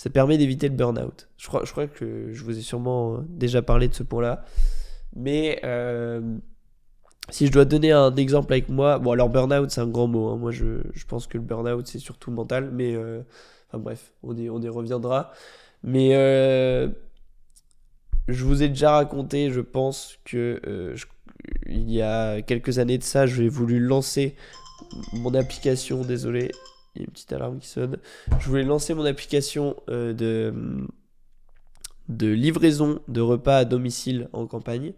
ça 0.00 0.08
permet 0.08 0.38
d'éviter 0.38 0.66
le 0.70 0.74
burn-out. 0.74 1.28
Je 1.36 1.46
crois, 1.46 1.86
que 1.86 2.32
je 2.32 2.42
vous 2.42 2.58
ai 2.58 2.62
sûrement 2.62 3.16
euh, 3.16 3.18
déjà 3.28 3.60
parlé 3.60 3.86
de 3.86 3.92
ce 3.92 4.02
point-là. 4.02 4.46
Mais 5.14 5.60
euh, 5.62 6.38
si 7.28 7.46
je 7.46 7.52
dois 7.52 7.66
donner 7.66 7.92
un 7.92 8.16
exemple 8.16 8.54
avec 8.54 8.70
moi, 8.70 8.98
bon 8.98 9.10
alors 9.12 9.28
burn-out 9.28 9.70
c'est 9.70 9.82
un 9.82 9.86
grand 9.88 10.06
mot, 10.06 10.30
hein. 10.30 10.38
moi 10.38 10.52
je, 10.52 10.80
pense 11.06 11.26
que 11.26 11.36
le 11.36 11.44
burn-out 11.44 11.86
c'est 11.86 11.98
surtout 11.98 12.30
mental, 12.30 12.70
mais 12.72 12.94
euh, 12.96 13.20
enfin 13.68 13.78
bref, 13.78 14.14
on 14.22 14.34
y, 14.38 14.48
on 14.48 14.62
y 14.62 14.70
reviendra. 14.70 15.32
Mais 15.82 16.12
je 18.26 18.44
vous 18.44 18.62
ai 18.62 18.68
déjà 18.68 18.92
raconté, 18.92 19.50
je 19.50 19.60
pense 19.60 20.16
que 20.24 20.94
il 21.66 21.90
y 21.90 22.00
a 22.00 22.40
quelques 22.40 22.78
années 22.78 22.96
de 22.96 23.02
ça, 23.02 23.26
j'ai 23.26 23.50
voulu 23.50 23.78
lancer 23.78 24.34
mon 25.12 25.34
application, 25.34 26.04
désolé, 26.04 26.52
il 26.94 27.02
y 27.02 27.04
a 27.04 27.06
une 27.06 27.12
petite 27.12 27.32
alarme 27.32 27.58
qui 27.58 27.68
sonne. 27.68 27.98
Je 28.38 28.48
voulais 28.48 28.64
lancer 28.64 28.94
mon 28.94 29.04
application 29.04 29.76
euh, 29.88 30.12
de, 30.12 30.54
de 32.08 32.28
livraison 32.28 33.00
de 33.08 33.20
repas 33.20 33.58
à 33.58 33.64
domicile 33.64 34.28
en 34.32 34.46
campagne. 34.46 34.92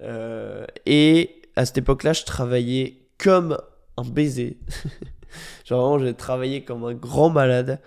Euh, 0.00 0.66
et 0.86 1.42
à 1.54 1.64
cette 1.64 1.78
époque-là, 1.78 2.12
je 2.12 2.24
travaillais 2.24 3.06
comme 3.18 3.56
un 3.96 4.02
baiser. 4.02 4.58
Genre 5.64 5.80
vraiment, 5.80 6.04
j'ai 6.04 6.14
travaillé 6.14 6.64
comme 6.64 6.84
un 6.84 6.94
grand 6.94 7.30
malade 7.30 7.80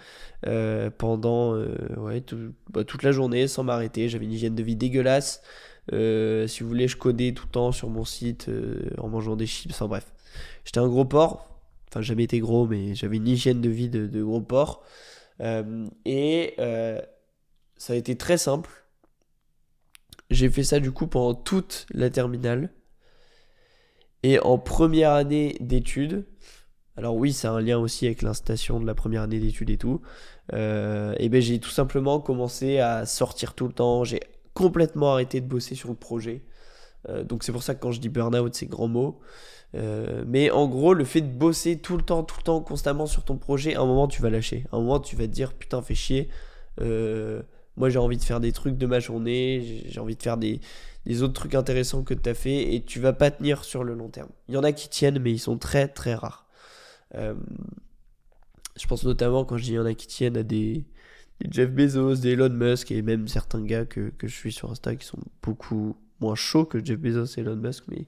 euh, 0.47 0.89
pendant 0.89 1.55
ouais, 1.97 2.23
bah, 2.71 2.83
toute 2.83 3.03
la 3.03 3.11
journée 3.11 3.47
sans 3.47 3.63
m'arrêter. 3.63 4.07
J'avais 4.07 4.25
une 4.25 4.33
hygiène 4.33 4.55
de 4.55 4.63
vie 4.63 4.75
dégueulasse. 4.75 5.41
si 5.91 6.63
vous 6.63 6.67
voulez, 6.69 6.87
je 6.87 6.95
codais 6.95 7.33
tout 7.33 7.45
le 7.47 7.51
temps 7.51 7.71
sur 7.71 7.89
mon 7.89 8.05
site 8.05 8.49
en 8.97 9.09
mangeant 9.09 9.35
des 9.35 9.45
chips. 9.45 9.71
Enfin 9.73 9.87
bref, 9.87 10.13
j'étais 10.63 10.79
un 10.79 10.87
gros 10.87 11.05
porc 11.05 11.54
Enfin, 11.95 12.01
jamais 12.01 12.25
été 12.25 12.39
gros, 12.39 12.67
mais 12.67 12.93
j'avais 12.93 13.15
une 13.15 13.27
hygiène 13.27 13.61
de 13.61 13.69
vie 13.69 13.87
de, 13.87 14.21
gros 14.21 14.41
porc. 14.41 14.83
Euh, 15.39 15.87
et 16.03 16.53
euh, 16.59 16.99
ça 17.77 17.93
a 17.93 17.95
été 17.95 18.17
très 18.17 18.37
simple. 18.37 18.69
J'ai 20.29 20.49
fait 20.49 20.65
ça 20.65 20.81
du 20.81 20.91
coup 20.91 21.07
pendant 21.07 21.33
toute 21.33 21.85
la 21.93 22.09
terminale. 22.09 22.73
Et 24.23 24.39
en 24.39 24.57
première 24.57 25.11
année 25.11 25.55
d'études, 25.61 26.25
alors 26.97 27.15
oui, 27.15 27.31
c'est 27.31 27.47
un 27.47 27.61
lien 27.61 27.77
aussi 27.77 28.07
avec 28.07 28.23
l'installation 28.23 28.81
de 28.81 28.85
la 28.85 28.93
première 28.93 29.21
année 29.21 29.39
d'études 29.39 29.69
et 29.69 29.77
tout. 29.77 30.01
Euh, 30.51 31.15
et 31.17 31.29
ben 31.29 31.41
j'ai 31.41 31.59
tout 31.61 31.69
simplement 31.69 32.19
commencé 32.19 32.79
à 32.79 33.05
sortir 33.05 33.53
tout 33.53 33.67
le 33.67 33.73
temps. 33.73 34.03
J'ai 34.03 34.19
complètement 34.53 35.13
arrêté 35.13 35.39
de 35.39 35.47
bosser 35.47 35.75
sur 35.75 35.87
le 35.87 35.95
projet. 35.95 36.43
Donc 37.24 37.43
c'est 37.43 37.51
pour 37.51 37.63
ça 37.63 37.75
que 37.75 37.81
quand 37.81 37.91
je 37.91 38.00
dis 38.00 38.09
burn-out, 38.09 38.53
c'est 38.55 38.65
grand 38.67 38.88
mot. 38.88 39.19
Euh, 39.75 40.24
mais 40.27 40.51
en 40.51 40.67
gros, 40.67 40.93
le 40.93 41.03
fait 41.03 41.21
de 41.21 41.31
bosser 41.31 41.77
tout 41.77 41.97
le 41.97 42.03
temps, 42.03 42.24
tout 42.24 42.38
le 42.38 42.43
temps, 42.43 42.62
constamment 42.62 43.07
sur 43.07 43.24
ton 43.24 43.38
projet, 43.38 43.75
à 43.75 43.81
un 43.81 43.85
moment 43.85 44.07
tu 44.07 44.21
vas 44.21 44.29
lâcher. 44.29 44.65
À 44.71 44.77
un 44.77 44.79
moment 44.79 45.00
tu 45.00 45.15
vas 45.15 45.24
te 45.24 45.31
dire 45.31 45.53
putain, 45.53 45.81
fais 45.81 45.95
chier. 45.95 46.29
Euh, 46.81 47.41
moi 47.77 47.89
j'ai 47.89 48.00
envie 48.00 48.17
de 48.17 48.24
faire 48.24 48.39
des 48.39 48.51
trucs 48.51 48.77
de 48.77 48.85
ma 48.85 49.00
journée, 49.00 49.83
j'ai 49.88 50.00
envie 50.00 50.15
de 50.15 50.24
faire 50.24 50.38
des, 50.38 50.62
autres 51.21 51.33
trucs 51.33 51.55
intéressants 51.55 52.03
que 52.03 52.13
tu 52.13 52.29
as 52.29 52.33
fait 52.33 52.74
et 52.74 52.83
tu 52.83 53.00
vas 53.00 53.13
pas 53.13 53.31
tenir 53.31 53.63
sur 53.63 53.83
le 53.83 53.93
long 53.95 54.09
terme. 54.09 54.29
Il 54.47 54.55
y 54.55 54.57
en 54.57 54.63
a 54.63 54.71
qui 54.71 54.89
tiennent, 54.89 55.19
mais 55.19 55.31
ils 55.31 55.39
sont 55.39 55.57
très 55.57 55.88
très 55.88 56.15
rares. 56.15 56.47
Euh, 57.15 57.35
je 58.77 58.88
pense 58.88 59.03
notamment 59.03 59.45
quand 59.45 59.57
je 59.57 59.63
dis 59.63 59.71
il 59.71 59.75
y 59.75 59.79
en 59.79 59.85
a 59.85 59.93
qui 59.93 60.07
tiennent 60.07 60.38
à 60.38 60.43
des, 60.43 60.85
Jeff 61.50 61.69
Bezos, 61.69 62.15
des 62.15 62.31
Elon 62.31 62.50
Musk 62.50 62.91
et 62.91 63.01
même 63.01 63.27
certains 63.27 63.62
gars 63.62 63.85
que, 63.85 64.09
que 64.17 64.27
je 64.27 64.35
suis 64.35 64.53
sur 64.53 64.71
Insta 64.71 64.95
qui 64.95 65.05
sont 65.05 65.19
beaucoup 65.43 65.97
moins 66.19 66.36
chauds 66.36 66.65
que 66.65 66.84
Jeff 66.84 66.98
Bezos 67.00 67.38
et 67.38 67.41
Elon 67.41 67.55
Musk, 67.55 67.86
mais 67.88 68.07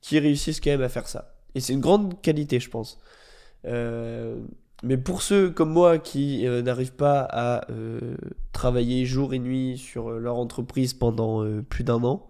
qui 0.00 0.18
réussissent 0.18 0.60
quand 0.60 0.70
même 0.70 0.82
à 0.82 0.88
faire 0.88 1.08
ça. 1.08 1.34
Et 1.54 1.60
c'est 1.60 1.72
une 1.72 1.80
grande 1.80 2.20
qualité, 2.22 2.60
je 2.60 2.70
pense. 2.70 2.98
Euh, 3.66 4.36
mais 4.82 4.96
pour 4.96 5.22
ceux 5.22 5.50
comme 5.50 5.70
moi 5.70 5.98
qui 5.98 6.46
euh, 6.46 6.62
n'arrivent 6.62 6.94
pas 6.94 7.20
à 7.20 7.70
euh, 7.70 8.16
travailler 8.52 9.04
jour 9.04 9.34
et 9.34 9.38
nuit 9.38 9.76
sur 9.76 10.10
leur 10.10 10.36
entreprise 10.36 10.94
pendant 10.94 11.44
plus 11.68 11.84
d'un 11.84 12.02
an, 12.04 12.28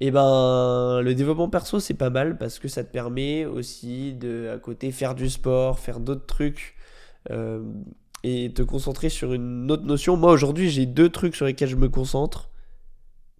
et 0.00 0.08
eh 0.08 0.10
ben 0.10 1.00
le 1.02 1.14
développement 1.14 1.48
perso 1.48 1.78
c'est 1.78 1.94
pas 1.94 2.10
mal 2.10 2.36
parce 2.36 2.58
que 2.58 2.66
ça 2.66 2.82
te 2.82 2.90
permet 2.90 3.44
aussi 3.44 4.12
de 4.14 4.50
à 4.52 4.58
côté 4.58 4.90
faire 4.90 5.14
du 5.14 5.30
sport, 5.30 5.78
faire 5.78 6.00
d'autres 6.00 6.26
trucs. 6.26 6.74
et 8.24 8.52
te 8.54 8.62
concentrer 8.62 9.10
sur 9.10 9.34
une 9.34 9.70
autre 9.70 9.84
notion. 9.84 10.16
Moi 10.16 10.32
aujourd'hui 10.32 10.70
j'ai 10.70 10.86
deux 10.86 11.10
trucs 11.10 11.36
sur 11.36 11.46
lesquels 11.46 11.68
je 11.68 11.76
me 11.76 11.88
concentre. 11.88 12.50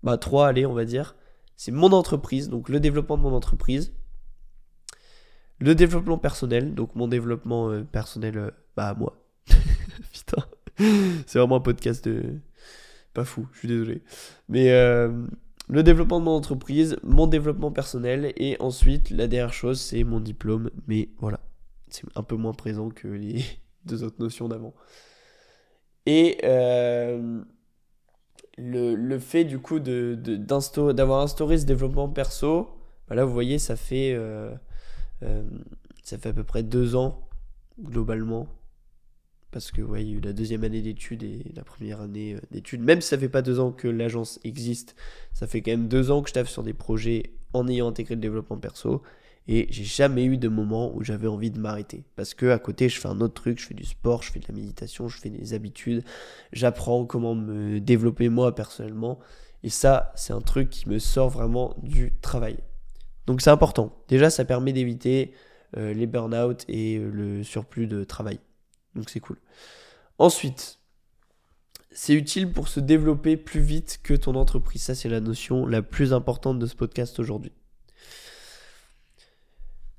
Bah 0.04 0.18
trois, 0.18 0.48
allez, 0.48 0.66
on 0.66 0.74
va 0.74 0.84
dire. 0.84 1.16
C'est 1.56 1.72
mon 1.72 1.92
entreprise, 1.92 2.50
donc 2.50 2.68
le 2.68 2.78
développement 2.78 3.16
de 3.16 3.22
mon 3.22 3.32
entreprise. 3.32 3.94
Le 5.58 5.74
développement 5.74 6.18
personnel, 6.18 6.74
donc 6.74 6.94
mon 6.94 7.08
développement 7.08 7.70
euh, 7.70 7.84
personnel, 7.84 8.36
euh, 8.36 8.50
bah 8.76 8.94
moi. 8.98 9.16
Putain, 10.12 10.44
c'est 11.26 11.38
vraiment 11.38 11.56
un 11.56 11.60
podcast 11.60 12.06
de... 12.06 12.38
Pas 13.14 13.24
fou, 13.24 13.46
je 13.52 13.60
suis 13.60 13.68
désolé. 13.68 14.02
Mais 14.48 14.72
euh, 14.72 15.26
le 15.68 15.82
développement 15.82 16.20
de 16.20 16.24
mon 16.24 16.32
entreprise, 16.32 16.98
mon 17.02 17.26
développement 17.26 17.70
personnel, 17.70 18.34
et 18.36 18.56
ensuite 18.60 19.08
la 19.08 19.26
dernière 19.26 19.54
chose, 19.54 19.80
c'est 19.80 20.04
mon 20.04 20.20
diplôme. 20.20 20.70
Mais 20.86 21.08
voilà, 21.18 21.40
c'est 21.88 22.04
un 22.14 22.22
peu 22.22 22.36
moins 22.36 22.52
présent 22.52 22.90
que 22.90 23.08
les 23.08 23.42
deux 23.86 24.02
autres 24.02 24.20
notions 24.20 24.48
d'avant. 24.48 24.74
Et 26.04 26.38
le, 28.58 29.18
fait 29.18 29.44
du 29.44 29.58
coup 29.58 29.80
de, 29.80 30.14
d'avoir 30.92 31.20
instauré 31.20 31.58
ce 31.58 31.64
développement 31.66 32.08
perso, 32.08 32.68
bah 33.08 33.14
là 33.14 33.24
vous 33.24 33.32
voyez, 33.32 33.58
ça 33.58 33.76
fait, 33.76 34.18
ça 36.02 36.18
fait 36.18 36.28
à 36.28 36.32
peu 36.32 36.44
près 36.44 36.62
deux 36.62 36.96
ans 36.96 37.28
globalement 37.80 38.48
parce 39.54 39.70
que 39.70 39.82
ouais, 39.82 40.04
la 40.20 40.32
deuxième 40.32 40.64
année 40.64 40.82
d'études 40.82 41.22
et 41.22 41.52
la 41.54 41.62
première 41.62 42.00
année 42.00 42.34
euh, 42.34 42.40
d'études. 42.50 42.80
Même 42.80 43.00
si 43.00 43.06
ça 43.06 43.16
fait 43.16 43.28
pas 43.28 43.40
deux 43.40 43.60
ans 43.60 43.70
que 43.70 43.86
l'agence 43.86 44.40
existe, 44.42 44.96
ça 45.32 45.46
fait 45.46 45.62
quand 45.62 45.70
même 45.70 45.86
deux 45.86 46.10
ans 46.10 46.22
que 46.22 46.28
je 46.28 46.34
taffe 46.34 46.48
sur 46.48 46.64
des 46.64 46.72
projets 46.72 47.34
en 47.52 47.68
ayant 47.68 47.86
intégré 47.86 48.16
le 48.16 48.20
développement 48.20 48.58
perso. 48.58 49.00
Et 49.46 49.66
j'ai 49.70 49.84
jamais 49.84 50.24
eu 50.24 50.38
de 50.38 50.48
moment 50.48 50.94
où 50.94 51.02
j'avais 51.02 51.28
envie 51.28 51.50
de 51.50 51.58
m'arrêter. 51.58 52.04
Parce 52.16 52.32
que 52.32 52.46
à 52.46 52.58
côté, 52.58 52.88
je 52.88 52.98
fais 52.98 53.08
un 53.08 53.20
autre 53.20 53.34
truc, 53.34 53.60
je 53.60 53.66
fais 53.66 53.74
du 53.74 53.84
sport, 53.84 54.22
je 54.22 54.32
fais 54.32 54.40
de 54.40 54.46
la 54.48 54.54
méditation, 54.54 55.08
je 55.08 55.18
fais 55.18 55.28
des 55.28 55.52
habitudes, 55.52 56.02
j'apprends 56.52 57.04
comment 57.04 57.34
me 57.34 57.78
développer 57.78 58.30
moi 58.30 58.54
personnellement. 58.54 59.18
Et 59.62 59.68
ça, 59.68 60.12
c'est 60.14 60.32
un 60.32 60.40
truc 60.40 60.70
qui 60.70 60.88
me 60.88 60.98
sort 60.98 61.28
vraiment 61.28 61.74
du 61.82 62.12
travail. 62.20 62.56
Donc 63.26 63.42
c'est 63.42 63.50
important. 63.50 63.94
Déjà, 64.08 64.30
ça 64.30 64.44
permet 64.44 64.72
d'éviter 64.72 65.32
euh, 65.76 65.92
les 65.92 66.06
burn-out 66.06 66.64
et 66.68 66.96
euh, 66.96 67.10
le 67.10 67.42
surplus 67.42 67.86
de 67.86 68.04
travail. 68.04 68.38
Donc 68.94 69.10
c'est 69.10 69.20
cool. 69.20 69.38
Ensuite, 70.18 70.78
c'est 71.90 72.14
utile 72.14 72.50
pour 72.52 72.68
se 72.68 72.80
développer 72.80 73.36
plus 73.36 73.60
vite 73.60 74.00
que 74.02 74.14
ton 74.14 74.34
entreprise. 74.34 74.82
Ça, 74.82 74.94
c'est 74.94 75.08
la 75.08 75.20
notion 75.20 75.66
la 75.66 75.82
plus 75.82 76.12
importante 76.12 76.58
de 76.58 76.66
ce 76.66 76.74
podcast 76.74 77.18
aujourd'hui. 77.18 77.52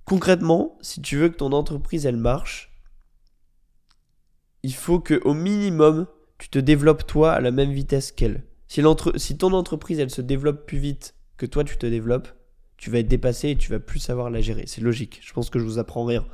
Concrètement, 0.05 0.77
si 0.81 1.01
tu 1.01 1.17
veux 1.17 1.29
que 1.29 1.37
ton 1.37 1.51
entreprise, 1.51 2.05
elle 2.05 2.17
marche, 2.17 2.71
il 4.61 4.73
faut 4.73 4.99
que 4.99 5.19
au 5.25 5.33
minimum, 5.33 6.07
tu 6.37 6.49
te 6.49 6.59
développes 6.59 7.07
toi 7.07 7.33
à 7.33 7.41
la 7.41 7.51
même 7.51 7.71
vitesse 7.71 8.11
qu'elle. 8.11 8.43
Si, 8.67 8.81
ton 9.37 9.53
entreprise, 9.53 9.99
elle 9.99 10.09
se 10.09 10.21
développe 10.21 10.65
plus 10.65 10.77
vite 10.77 11.15
que 11.37 11.45
toi, 11.45 11.63
tu 11.63 11.77
te 11.77 11.85
développes, 11.85 12.27
tu 12.77 12.89
vas 12.89 12.99
être 12.99 13.07
dépassé 13.07 13.49
et 13.49 13.57
tu 13.57 13.69
vas 13.71 13.79
plus 13.79 13.99
savoir 13.99 14.29
la 14.29 14.41
gérer. 14.41 14.65
C'est 14.67 14.81
logique. 14.81 15.19
Je 15.23 15.33
pense 15.33 15.49
que 15.49 15.59
je 15.59 15.63
vous 15.63 15.79
apprends 15.79 16.05
rien. 16.05 16.25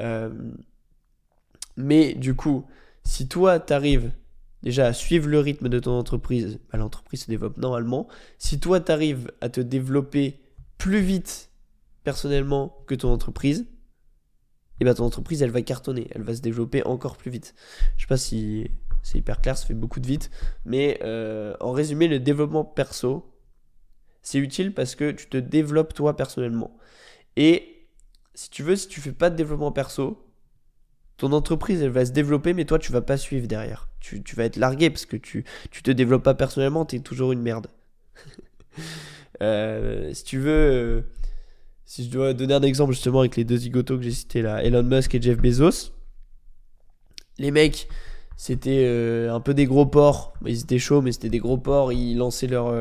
Euh, 0.00 0.30
mais 1.76 2.14
du 2.14 2.34
coup, 2.34 2.66
si 3.04 3.28
toi, 3.28 3.60
tu 3.60 3.72
arrives 3.72 4.12
déjà 4.62 4.86
à 4.86 4.92
suivre 4.92 5.28
le 5.28 5.38
rythme 5.38 5.68
de 5.68 5.78
ton 5.78 5.92
entreprise, 5.92 6.58
bah, 6.70 6.78
l'entreprise 6.78 7.24
se 7.24 7.30
développe 7.30 7.56
normalement. 7.56 8.08
Si 8.38 8.60
toi, 8.60 8.80
tu 8.80 8.92
arrives 8.92 9.30
à 9.40 9.48
te 9.48 9.60
développer 9.60 10.40
plus 10.78 11.00
vite 11.00 11.51
personnellement 12.04 12.84
que 12.86 12.94
ton 12.94 13.12
entreprise, 13.12 13.66
et 14.80 14.82
eh 14.82 14.84
bah, 14.84 14.94
ton 14.94 15.04
entreprise, 15.04 15.42
elle 15.42 15.50
va 15.50 15.62
cartonner, 15.62 16.08
elle 16.12 16.22
va 16.22 16.34
se 16.34 16.40
développer 16.40 16.84
encore 16.84 17.16
plus 17.16 17.30
vite. 17.30 17.54
Je 17.96 18.02
sais 18.02 18.08
pas 18.08 18.16
si 18.16 18.70
c'est 19.02 19.18
hyper 19.18 19.40
clair, 19.40 19.56
ça 19.56 19.66
fait 19.66 19.74
beaucoup 19.74 20.00
de 20.00 20.06
vite, 20.06 20.30
mais 20.64 20.98
euh, 21.02 21.54
en 21.60 21.72
résumé, 21.72 22.08
le 22.08 22.18
développement 22.18 22.64
perso, 22.64 23.32
c'est 24.22 24.38
utile 24.38 24.72
parce 24.72 24.94
que 24.94 25.10
tu 25.10 25.28
te 25.28 25.36
développes 25.36 25.94
toi 25.94 26.16
personnellement. 26.16 26.76
Et 27.36 27.86
si 28.34 28.50
tu 28.50 28.62
veux, 28.62 28.76
si 28.76 28.88
tu 28.88 29.00
fais 29.00 29.12
pas 29.12 29.30
de 29.30 29.36
développement 29.36 29.72
perso, 29.72 30.26
ton 31.16 31.32
entreprise, 31.32 31.82
elle 31.82 31.90
va 31.90 32.04
se 32.04 32.10
développer, 32.12 32.52
mais 32.52 32.64
toi, 32.64 32.78
tu 32.78 32.92
vas 32.92 33.02
pas 33.02 33.16
suivre 33.16 33.46
derrière. 33.46 33.88
Tu, 34.00 34.22
vas 34.34 34.44
être 34.44 34.56
largué 34.56 34.90
parce 34.90 35.06
que 35.06 35.16
tu, 35.16 35.44
tu 35.70 35.82
te 35.82 35.90
développes 35.92 36.24
pas 36.24 36.34
personnellement, 36.34 36.84
tu 36.84 36.96
es 36.96 37.00
toujours 37.00 37.32
une 37.32 37.42
merde. 37.42 37.68
Euh, 39.40 40.14
si 40.14 40.22
tu 40.22 40.38
veux, 40.38 40.50
euh, 40.50 41.02
si 41.92 42.04
je 42.04 42.10
dois 42.10 42.32
donner 42.32 42.54
un 42.54 42.62
exemple 42.62 42.94
justement 42.94 43.20
avec 43.20 43.36
les 43.36 43.44
deux 43.44 43.58
zigotos 43.58 43.98
que 43.98 44.02
j'ai 44.02 44.12
cités 44.12 44.40
là, 44.40 44.64
Elon 44.64 44.82
Musk 44.82 45.14
et 45.14 45.20
Jeff 45.20 45.36
Bezos, 45.36 45.92
les 47.36 47.50
mecs, 47.50 47.86
c'était 48.34 48.84
euh, 48.86 49.30
un 49.30 49.40
peu 49.40 49.52
des 49.52 49.66
gros 49.66 49.84
porcs. 49.84 50.32
Ils 50.46 50.60
étaient 50.60 50.78
chauds, 50.78 51.02
mais 51.02 51.12
c'était 51.12 51.28
des 51.28 51.38
gros 51.38 51.58
porcs. 51.58 51.92
Ils 51.92 52.16
lançaient 52.16 52.46
leur, 52.46 52.72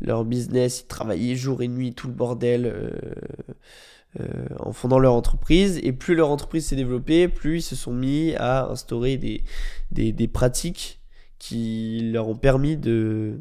leur 0.00 0.24
business, 0.24 0.80
ils 0.80 0.86
travaillaient 0.88 1.36
jour 1.36 1.62
et 1.62 1.68
nuit, 1.68 1.94
tout 1.94 2.08
le 2.08 2.14
bordel. 2.14 2.66
Euh, 4.20 4.46
en 4.58 4.72
fondant 4.72 4.98
leur 4.98 5.14
entreprise. 5.14 5.78
Et 5.84 5.92
plus 5.92 6.16
leur 6.16 6.28
entreprise 6.28 6.66
s'est 6.66 6.76
développée, 6.76 7.28
plus 7.28 7.58
ils 7.58 7.62
se 7.62 7.76
sont 7.76 7.94
mis 7.94 8.34
à 8.34 8.66
instaurer 8.70 9.18
des, 9.18 10.28
pratiques 10.28 11.00
qui 11.38 12.10
leur 12.12 12.26
ont 12.26 12.34
permis 12.34 12.76
de 12.76 13.38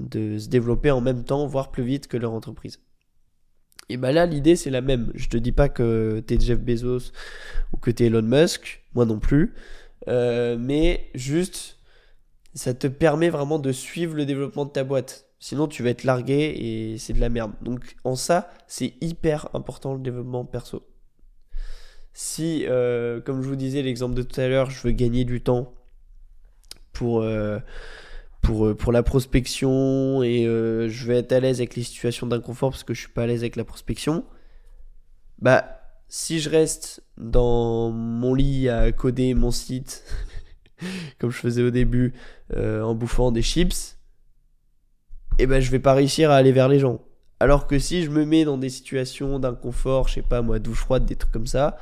se 0.00 0.48
développer 0.48 0.90
en 0.90 1.00
même 1.00 1.22
temps, 1.22 1.46
voire 1.46 1.70
plus 1.70 1.84
vite 1.84 2.08
que 2.08 2.16
leur 2.16 2.32
entreprise. 2.32 2.80
Et 3.88 3.96
bah 3.96 4.12
là, 4.12 4.26
l'idée 4.26 4.56
c'est 4.56 4.70
la 4.70 4.80
même. 4.80 5.12
Je 5.14 5.28
te 5.28 5.36
dis 5.36 5.52
pas 5.52 5.68
que 5.68 6.22
t'es 6.26 6.38
Jeff 6.40 6.58
Bezos 6.58 7.12
ou 7.72 7.76
que 7.76 7.90
t'es 7.90 8.06
Elon 8.06 8.22
Musk, 8.22 8.82
moi 8.94 9.04
non 9.04 9.18
plus. 9.18 9.54
Euh, 10.08 10.56
mais 10.58 11.10
juste, 11.14 11.78
ça 12.54 12.74
te 12.74 12.86
permet 12.86 13.30
vraiment 13.30 13.58
de 13.58 13.72
suivre 13.72 14.14
le 14.14 14.26
développement 14.26 14.64
de 14.64 14.70
ta 14.70 14.84
boîte. 14.84 15.26
Sinon, 15.38 15.68
tu 15.68 15.82
vas 15.82 15.90
être 15.90 16.04
largué 16.04 16.54
et 16.56 16.98
c'est 16.98 17.12
de 17.12 17.20
la 17.20 17.28
merde. 17.28 17.52
Donc, 17.60 17.96
en 18.04 18.16
ça, 18.16 18.50
c'est 18.66 18.94
hyper 19.00 19.48
important 19.54 19.94
le 19.94 20.00
développement 20.00 20.44
perso. 20.44 20.86
Si, 22.14 22.64
euh, 22.66 23.20
comme 23.20 23.42
je 23.42 23.48
vous 23.48 23.56
disais, 23.56 23.82
l'exemple 23.82 24.14
de 24.14 24.22
tout 24.22 24.40
à 24.40 24.48
l'heure, 24.48 24.70
je 24.70 24.80
veux 24.86 24.92
gagner 24.92 25.24
du 25.24 25.42
temps 25.42 25.74
pour, 26.92 27.22
euh, 27.22 27.58
pour, 28.44 28.66
euh, 28.66 28.74
pour 28.74 28.92
la 28.92 29.02
prospection 29.02 30.22
et 30.22 30.44
je 30.44 31.06
vais 31.06 31.18
être 31.18 31.32
à 31.32 31.40
l'aise 31.40 31.58
avec 31.58 31.74
les 31.74 31.82
situations 31.82 32.26
d'inconfort 32.26 32.70
parce 32.70 32.84
que 32.84 32.94
je 32.94 33.00
suis 33.00 33.08
pas 33.08 33.24
à 33.24 33.26
l'aise 33.26 33.40
avec 33.40 33.56
la 33.56 33.64
prospection, 33.64 34.24
bah, 35.40 35.80
si 36.08 36.38
je 36.38 36.48
reste 36.48 37.02
dans 37.16 37.90
mon 37.90 38.34
lit 38.34 38.68
à 38.68 38.92
coder 38.92 39.34
mon 39.34 39.50
site, 39.50 40.04
comme 41.18 41.30
je 41.30 41.38
faisais 41.38 41.62
au 41.62 41.70
début, 41.70 42.14
en 42.56 42.94
bouffant 42.94 43.32
des 43.32 43.42
chips, 43.42 43.96
et 45.38 45.42
eh 45.42 45.46
ben 45.46 45.60
je 45.60 45.68
vais 45.72 45.80
pas 45.80 45.94
réussir 45.94 46.30
à 46.30 46.36
aller 46.36 46.52
vers 46.52 46.68
les 46.68 46.78
gens. 46.78 47.02
Alors 47.40 47.66
que 47.66 47.78
si 47.80 48.04
je 48.04 48.10
me 48.10 48.24
mets 48.24 48.44
dans 48.44 48.56
des 48.56 48.70
situations 48.70 49.40
d'inconfort, 49.40 50.06
je 50.06 50.14
sais 50.14 50.22
pas 50.22 50.42
moi, 50.42 50.60
douche 50.60 50.78
froide, 50.78 51.04
des 51.04 51.16
trucs 51.16 51.32
comme 51.32 51.48
ça, 51.48 51.76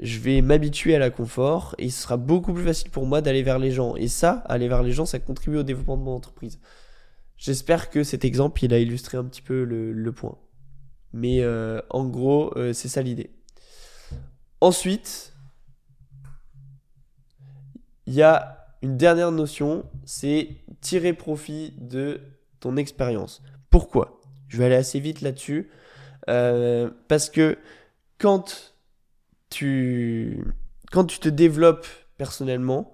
je 0.00 0.18
vais 0.18 0.40
m'habituer 0.40 0.94
à 0.94 0.98
la 0.98 1.10
confort 1.10 1.74
et 1.78 1.88
ce 1.88 2.02
sera 2.02 2.16
beaucoup 2.16 2.52
plus 2.52 2.64
facile 2.64 2.90
pour 2.90 3.06
moi 3.06 3.20
d'aller 3.20 3.42
vers 3.42 3.58
les 3.58 3.70
gens. 3.70 3.94
Et 3.96 4.08
ça, 4.08 4.42
aller 4.46 4.68
vers 4.68 4.82
les 4.82 4.92
gens, 4.92 5.06
ça 5.06 5.18
contribue 5.18 5.58
au 5.58 5.62
développement 5.62 5.96
de 5.96 6.02
mon 6.02 6.14
entreprise. 6.14 6.58
J'espère 7.36 7.90
que 7.90 8.02
cet 8.02 8.24
exemple, 8.24 8.64
il 8.64 8.72
a 8.74 8.78
illustré 8.78 9.18
un 9.18 9.24
petit 9.24 9.42
peu 9.42 9.64
le, 9.64 10.12
point. 10.12 10.38
Mais 11.12 11.40
euh, 11.40 11.80
en 11.90 12.04
gros, 12.06 12.56
euh, 12.56 12.72
c'est 12.72 12.88
ça 12.88 13.02
l'idée. 13.02 13.30
Ensuite, 14.60 15.32
il 18.06 18.14
y 18.14 18.22
a 18.22 18.66
une 18.82 18.96
dernière 18.96 19.30
notion, 19.30 19.84
c'est 20.04 20.48
tirer 20.80 21.12
profit 21.12 21.72
de 21.78 22.20
ton 22.60 22.76
expérience. 22.76 23.42
Pourquoi? 23.70 24.20
Je 24.48 24.58
vais 24.58 24.66
aller 24.66 24.74
assez 24.74 25.00
vite 25.00 25.20
là-dessus. 25.20 25.70
Euh, 26.28 26.90
parce 27.08 27.30
que 27.30 27.58
quand 28.18 28.73
quand 30.90 31.04
tu 31.04 31.18
te 31.18 31.28
développes 31.28 31.86
personnellement, 32.16 32.92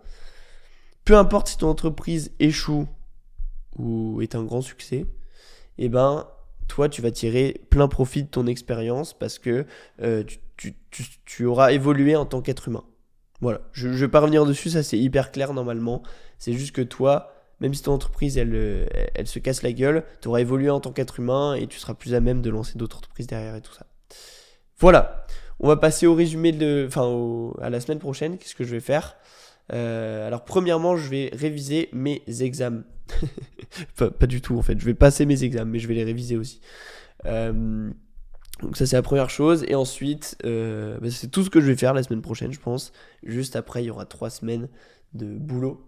peu 1.04 1.16
importe 1.16 1.48
si 1.48 1.58
ton 1.58 1.68
entreprise 1.68 2.32
échoue 2.38 2.88
ou 3.76 4.20
est 4.22 4.34
un 4.34 4.44
grand 4.44 4.62
succès, 4.62 5.06
eh 5.78 5.88
ben, 5.88 6.28
toi, 6.68 6.88
tu 6.88 7.02
vas 7.02 7.10
tirer 7.10 7.62
plein 7.70 7.88
profit 7.88 8.22
de 8.22 8.28
ton 8.28 8.46
expérience 8.46 9.12
parce 9.12 9.38
que 9.38 9.66
euh, 10.02 10.22
tu 11.24 11.44
auras 11.46 11.72
évolué 11.72 12.16
en 12.16 12.26
tant 12.26 12.42
qu'être 12.42 12.68
humain. 12.68 12.84
Voilà, 13.40 13.62
je 13.72 13.88
ne 13.88 13.94
vais 13.94 14.08
pas 14.08 14.20
revenir 14.20 14.44
dessus, 14.44 14.70
ça 14.70 14.82
c'est 14.82 14.98
hyper 14.98 15.32
clair 15.32 15.54
normalement. 15.54 16.02
C'est 16.38 16.52
juste 16.52 16.74
que 16.74 16.82
toi, 16.82 17.32
même 17.60 17.72
si 17.72 17.82
ton 17.82 17.92
entreprise 17.92 18.36
elle, 18.36 18.86
elle 19.14 19.26
se 19.26 19.38
casse 19.38 19.62
la 19.62 19.72
gueule, 19.72 20.04
tu 20.20 20.28
auras 20.28 20.40
évolué 20.40 20.68
en 20.68 20.80
tant 20.80 20.92
qu'être 20.92 21.20
humain 21.20 21.54
et 21.54 21.66
tu 21.66 21.78
seras 21.78 21.94
plus 21.94 22.14
à 22.14 22.20
même 22.20 22.42
de 22.42 22.50
lancer 22.50 22.78
d'autres 22.78 22.98
entreprises 22.98 23.26
derrière 23.26 23.56
et 23.56 23.62
tout 23.62 23.72
ça. 23.72 23.86
Voilà, 24.78 25.26
on 25.60 25.68
va 25.68 25.76
passer 25.76 26.06
au 26.06 26.14
résumé 26.14 26.52
de, 26.52 26.86
enfin 26.88 27.52
à 27.62 27.70
la 27.70 27.80
semaine 27.80 27.98
prochaine. 27.98 28.38
Qu'est-ce 28.38 28.54
que 28.54 28.64
je 28.64 28.70
vais 28.70 28.80
faire? 28.80 29.16
Euh, 29.72 30.26
Alors 30.26 30.44
premièrement, 30.44 30.96
je 30.96 31.08
vais 31.08 31.30
réviser 31.32 31.90
mes 31.92 32.22
examens. 32.40 32.82
pas, 33.96 34.26
du 34.26 34.40
tout 34.40 34.56
en 34.56 34.62
fait, 34.62 34.78
je 34.78 34.84
vais 34.84 34.94
passer 34.94 35.26
mes 35.26 35.44
examens, 35.44 35.70
mais 35.70 35.78
je 35.78 35.86
vais 35.86 35.94
les 35.94 36.04
réviser 36.04 36.36
aussi. 36.36 36.60
Euh, 37.26 37.90
Donc 38.62 38.76
ça 38.76 38.86
c'est 38.86 38.96
la 38.96 39.02
première 39.02 39.28
chose. 39.28 39.64
Et 39.68 39.74
ensuite, 39.74 40.36
euh, 40.44 40.98
bah, 40.98 41.10
c'est 41.10 41.28
tout 41.28 41.44
ce 41.44 41.50
que 41.50 41.60
je 41.60 41.66
vais 41.66 41.76
faire 41.76 41.92
la 41.92 42.02
semaine 42.02 42.22
prochaine, 42.22 42.52
je 42.52 42.60
pense. 42.60 42.92
Juste 43.22 43.54
après, 43.54 43.82
il 43.82 43.86
y 43.86 43.90
aura 43.90 44.06
trois 44.06 44.30
semaines 44.30 44.68
de 45.12 45.26
boulot. 45.26 45.86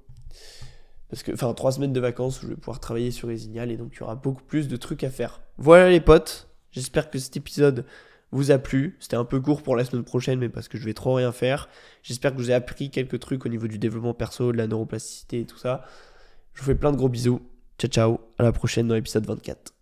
Parce 1.09 1.23
que, 1.23 1.33
enfin, 1.33 1.53
trois 1.55 1.73
semaines 1.73 1.93
de 1.93 2.01
vacances 2.01 2.43
où 2.43 2.47
je 2.47 2.51
vais 2.51 2.57
pouvoir 2.57 2.81
travailler 2.81 3.11
sur 3.11 3.29
Resignal 3.29 3.71
et 3.71 3.77
donc 3.77 3.93
il 3.95 4.01
y 4.01 4.03
aura 4.03 4.17
beaucoup 4.17 4.43
plus 4.43 4.69
de 4.69 4.77
trucs 4.77 5.05
à 5.05 5.11
faire. 5.11 5.41
Voilà 5.59 5.91
les 5.91 6.01
potes. 6.01 6.49
J'espère 6.73 7.11
que 7.11 7.19
cet 7.19 7.37
épisode 7.37 7.85
vous 8.33 8.51
a 8.51 8.59
plu. 8.59 8.97
C'était 8.99 9.17
un 9.17 9.25
peu 9.25 9.41
court 9.41 9.63
pour 9.63 9.77
la 9.77 9.85
semaine 9.85 10.05
prochaine, 10.05 10.39
mais 10.39 10.49
parce 10.49 10.69
que 10.69 10.79
je 10.79 10.85
vais 10.85 10.95
trop 10.95 11.15
rien 11.15 11.33
faire. 11.33 11.69
J'espère 12.03 12.33
que 12.33 12.39
vous 12.39 12.51
ai 12.51 12.55
appris 12.55 12.91
quelques 12.91 13.21
trucs 13.21 13.47
au 13.47 13.49
niveau 13.49 13.69
du 13.69 13.79
développement 13.79 14.15
perso, 14.15 14.53
de 14.53 14.57
la 14.57 14.67
neuroplasticité 14.67 15.41
et 15.41 15.47
tout 15.47 15.59
ça. 15.59 15.85
Je 16.55 16.61
vous 16.61 16.67
fais 16.67 16.75
plein 16.75 16.93
de 16.93 16.97
gros 16.97 17.09
bisous. 17.09 17.41
Ciao 17.79 17.91
ciao, 17.91 18.21
à 18.39 18.43
la 18.43 18.53
prochaine 18.53 18.89
dans 18.89 18.95
l'épisode 18.95 19.27
24. 19.27 19.82